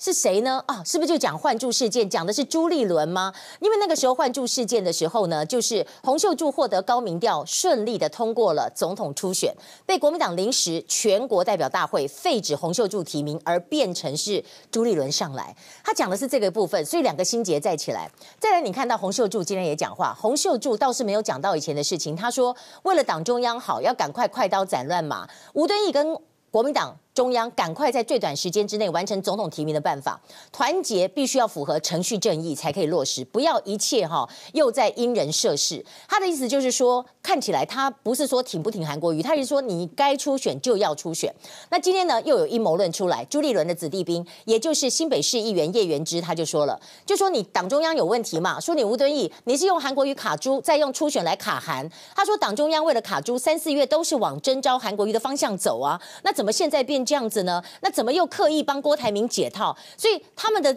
[0.00, 0.64] 是谁呢？
[0.66, 2.08] 啊，是不是就讲换柱事件？
[2.08, 3.34] 讲的是朱立伦吗？
[3.60, 15.54] 因为那个时候换柱事件的时候呢，就是洪秀柱获得高民调，顺利的通过了总统初选，被国民党临时全国代表大会废止洪秀柱提名，而变成是朱立伦上来。
[15.84, 18.10] 他讲的是这个部分，所以两个心结再起来。
[18.38, 22.16] 再来，你看到洪秀柱今天也讲话，洪秀柱倒是没有讲到以前的事情。
[22.16, 25.28] 他说，为了党中央好，要赶快快刀斩乱麻。
[25.52, 26.16] 吴敦义跟
[26.50, 26.96] 国民党。
[27.12, 30.20] 中央赶快在最短时间之内完成总统提名的办法，
[30.52, 35.84] 团结必须要符合程序正义才可以落实，不要一切哈又在因人设事。
[36.08, 41.34] 他的意思就是说，看起来他不是说挺不挺韩国瑜，他是说你该出选就要出选。
[41.70, 51.90] 那今天呢又有阴谋论出来，朱立伦的子弟兵，也就是新北市议员叶元之，他就说了，就说你党中央有问题嘛，说你吴敦义你是用韩国瑜卡朱，再用初选来卡韩。
[52.14, 56.99] 他说党中央为了卡朱，三四月都是往征召韩国瑜的方向走啊，那怎么现在变？
[57.04, 57.62] 这样子呢？
[57.80, 59.76] 那怎么又刻意帮郭台铭解套？
[59.96, 60.76] 所以他们的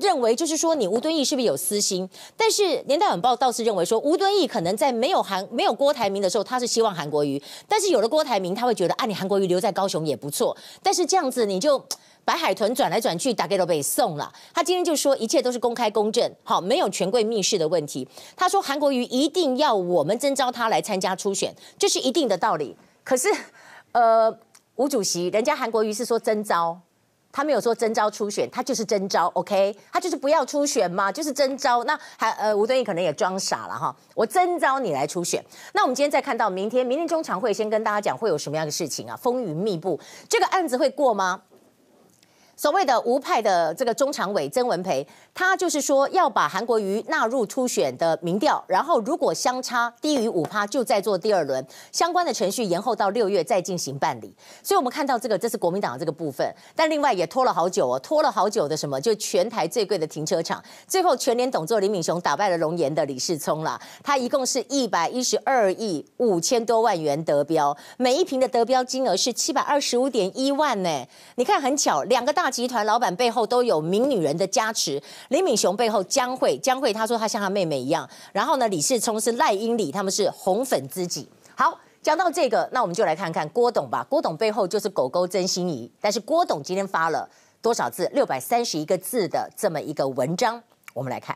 [0.00, 2.08] 认为就是说，你吴敦义是不是有私心？
[2.36, 10.56] 但是《年代晚报》倒是认为说，吴敦义可能在没有韩没有郭台铭的时候，他是希望韩国瑜；但是有了郭台铭，他会觉得啊，你韩国瑜留在高雄也不错。
[10.82, 11.78] 但是这样子你就
[12.24, 14.32] 白海豚转来转去，大概都被送了。
[14.54, 18.08] 他今天就说，一切都是公开公正，好，没有权贵密室的问题。
[18.34, 22.74] 他说韩国瑜一定要我们征召他来参加初选，这是一定的道理。
[23.04, 23.28] 可是，
[23.92, 24.34] 呃。
[24.76, 26.76] 吴主席，人家韩国瑜是说征召，
[27.30, 31.84] 他没有说征召初选，他就是征召，OK，他就是不要初选嘛，就是征召。
[31.84, 35.44] 那还呃，吴敦义可能也装傻了哈，我征召你来初选。
[35.72, 39.16] 那我们今天再看到明天，明天中常会先跟大家讲会有什么样的事情啊？
[39.16, 39.98] 风云密布，
[40.28, 41.42] 这个案子会过吗？
[42.56, 54.32] 所谓的吴派的这个中常委曾文培，他就是说要把韩国瑜纳入初选的民调，然后如果相差低于五趴，就再做第二轮相关的程序，延后到六月再进行办理。
[54.62, 59.00] 所以我们看到这个，这是国民党的这个部分，但另外也拖了好久哦，拖了好久的什么？
[59.00, 71.04] 就全台最贵的停车场，最后全联董座李敏雄打败了龙岩的李世聪了，他一共是一百一十二亿五千多万元得标，每一坪的得标金额是七百二十五点一万呢。
[71.34, 72.43] 你看很巧，两个大。
[72.44, 81.26] 大集团老板背后都有名女人的加持，李敏雄背后江蕙，江蕙她说她像她妹妹一样，然后呢，李世聪是赖英里，他们是红粉知己。
[81.56, 84.06] 好，讲到这个，那我们就来看看郭董吧。
[84.10, 87.26] 郭董背后就是狗狗曾心怡，但是郭董今天发了
[87.62, 88.10] 多少字？
[88.12, 91.34] 六百三十一个字的这么一个文章，我们来看。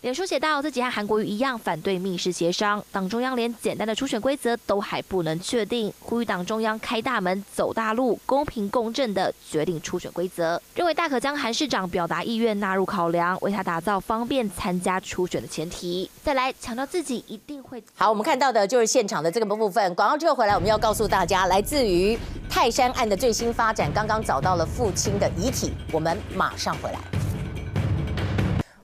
[0.00, 16.10] 脸书写道：自己和韩国瑜一样反对密室协商，党中央连简单的初选规则都还不能确定，呼吁党中央开大门走大路，公平公正的决定初选规则，认为大可将韩市长表达意愿纳入考量，为他打造方便参加初选的前提。
[16.24, 18.08] 再来强调自己一定会好。
[18.08, 19.94] 我们看到的就是现场的这个部分。
[19.94, 22.18] 广告之后回来，我们要告诉大家，来自于
[22.48, 27.29] 泰山案的最新发展，刚刚找到了父亲的遗体，我们马上回来。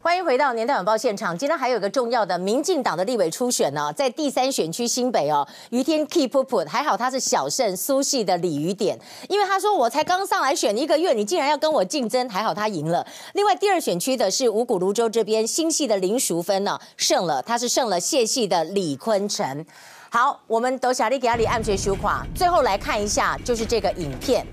[0.07, 1.37] 欢迎回到年代晚报现场。
[1.37, 8.97] 今天还有一个重要的民进党的立委初选呢，在第三选区新北哦，于天 keep put 还好他是小胜苏系的李余典，
[9.29, 13.05] 因为他说我才刚上来选一个月，你竟然要跟我竞争，还好他赢了。
[13.33, 19.67] 另外第二选区的是五股芦洲这边新系的林淑芬呢胜了，他是胜了谢系的李坤城。
[20.09, 24.47] 好，我们都小丽给阿里按学修垮，最后来看一下就是这个影片。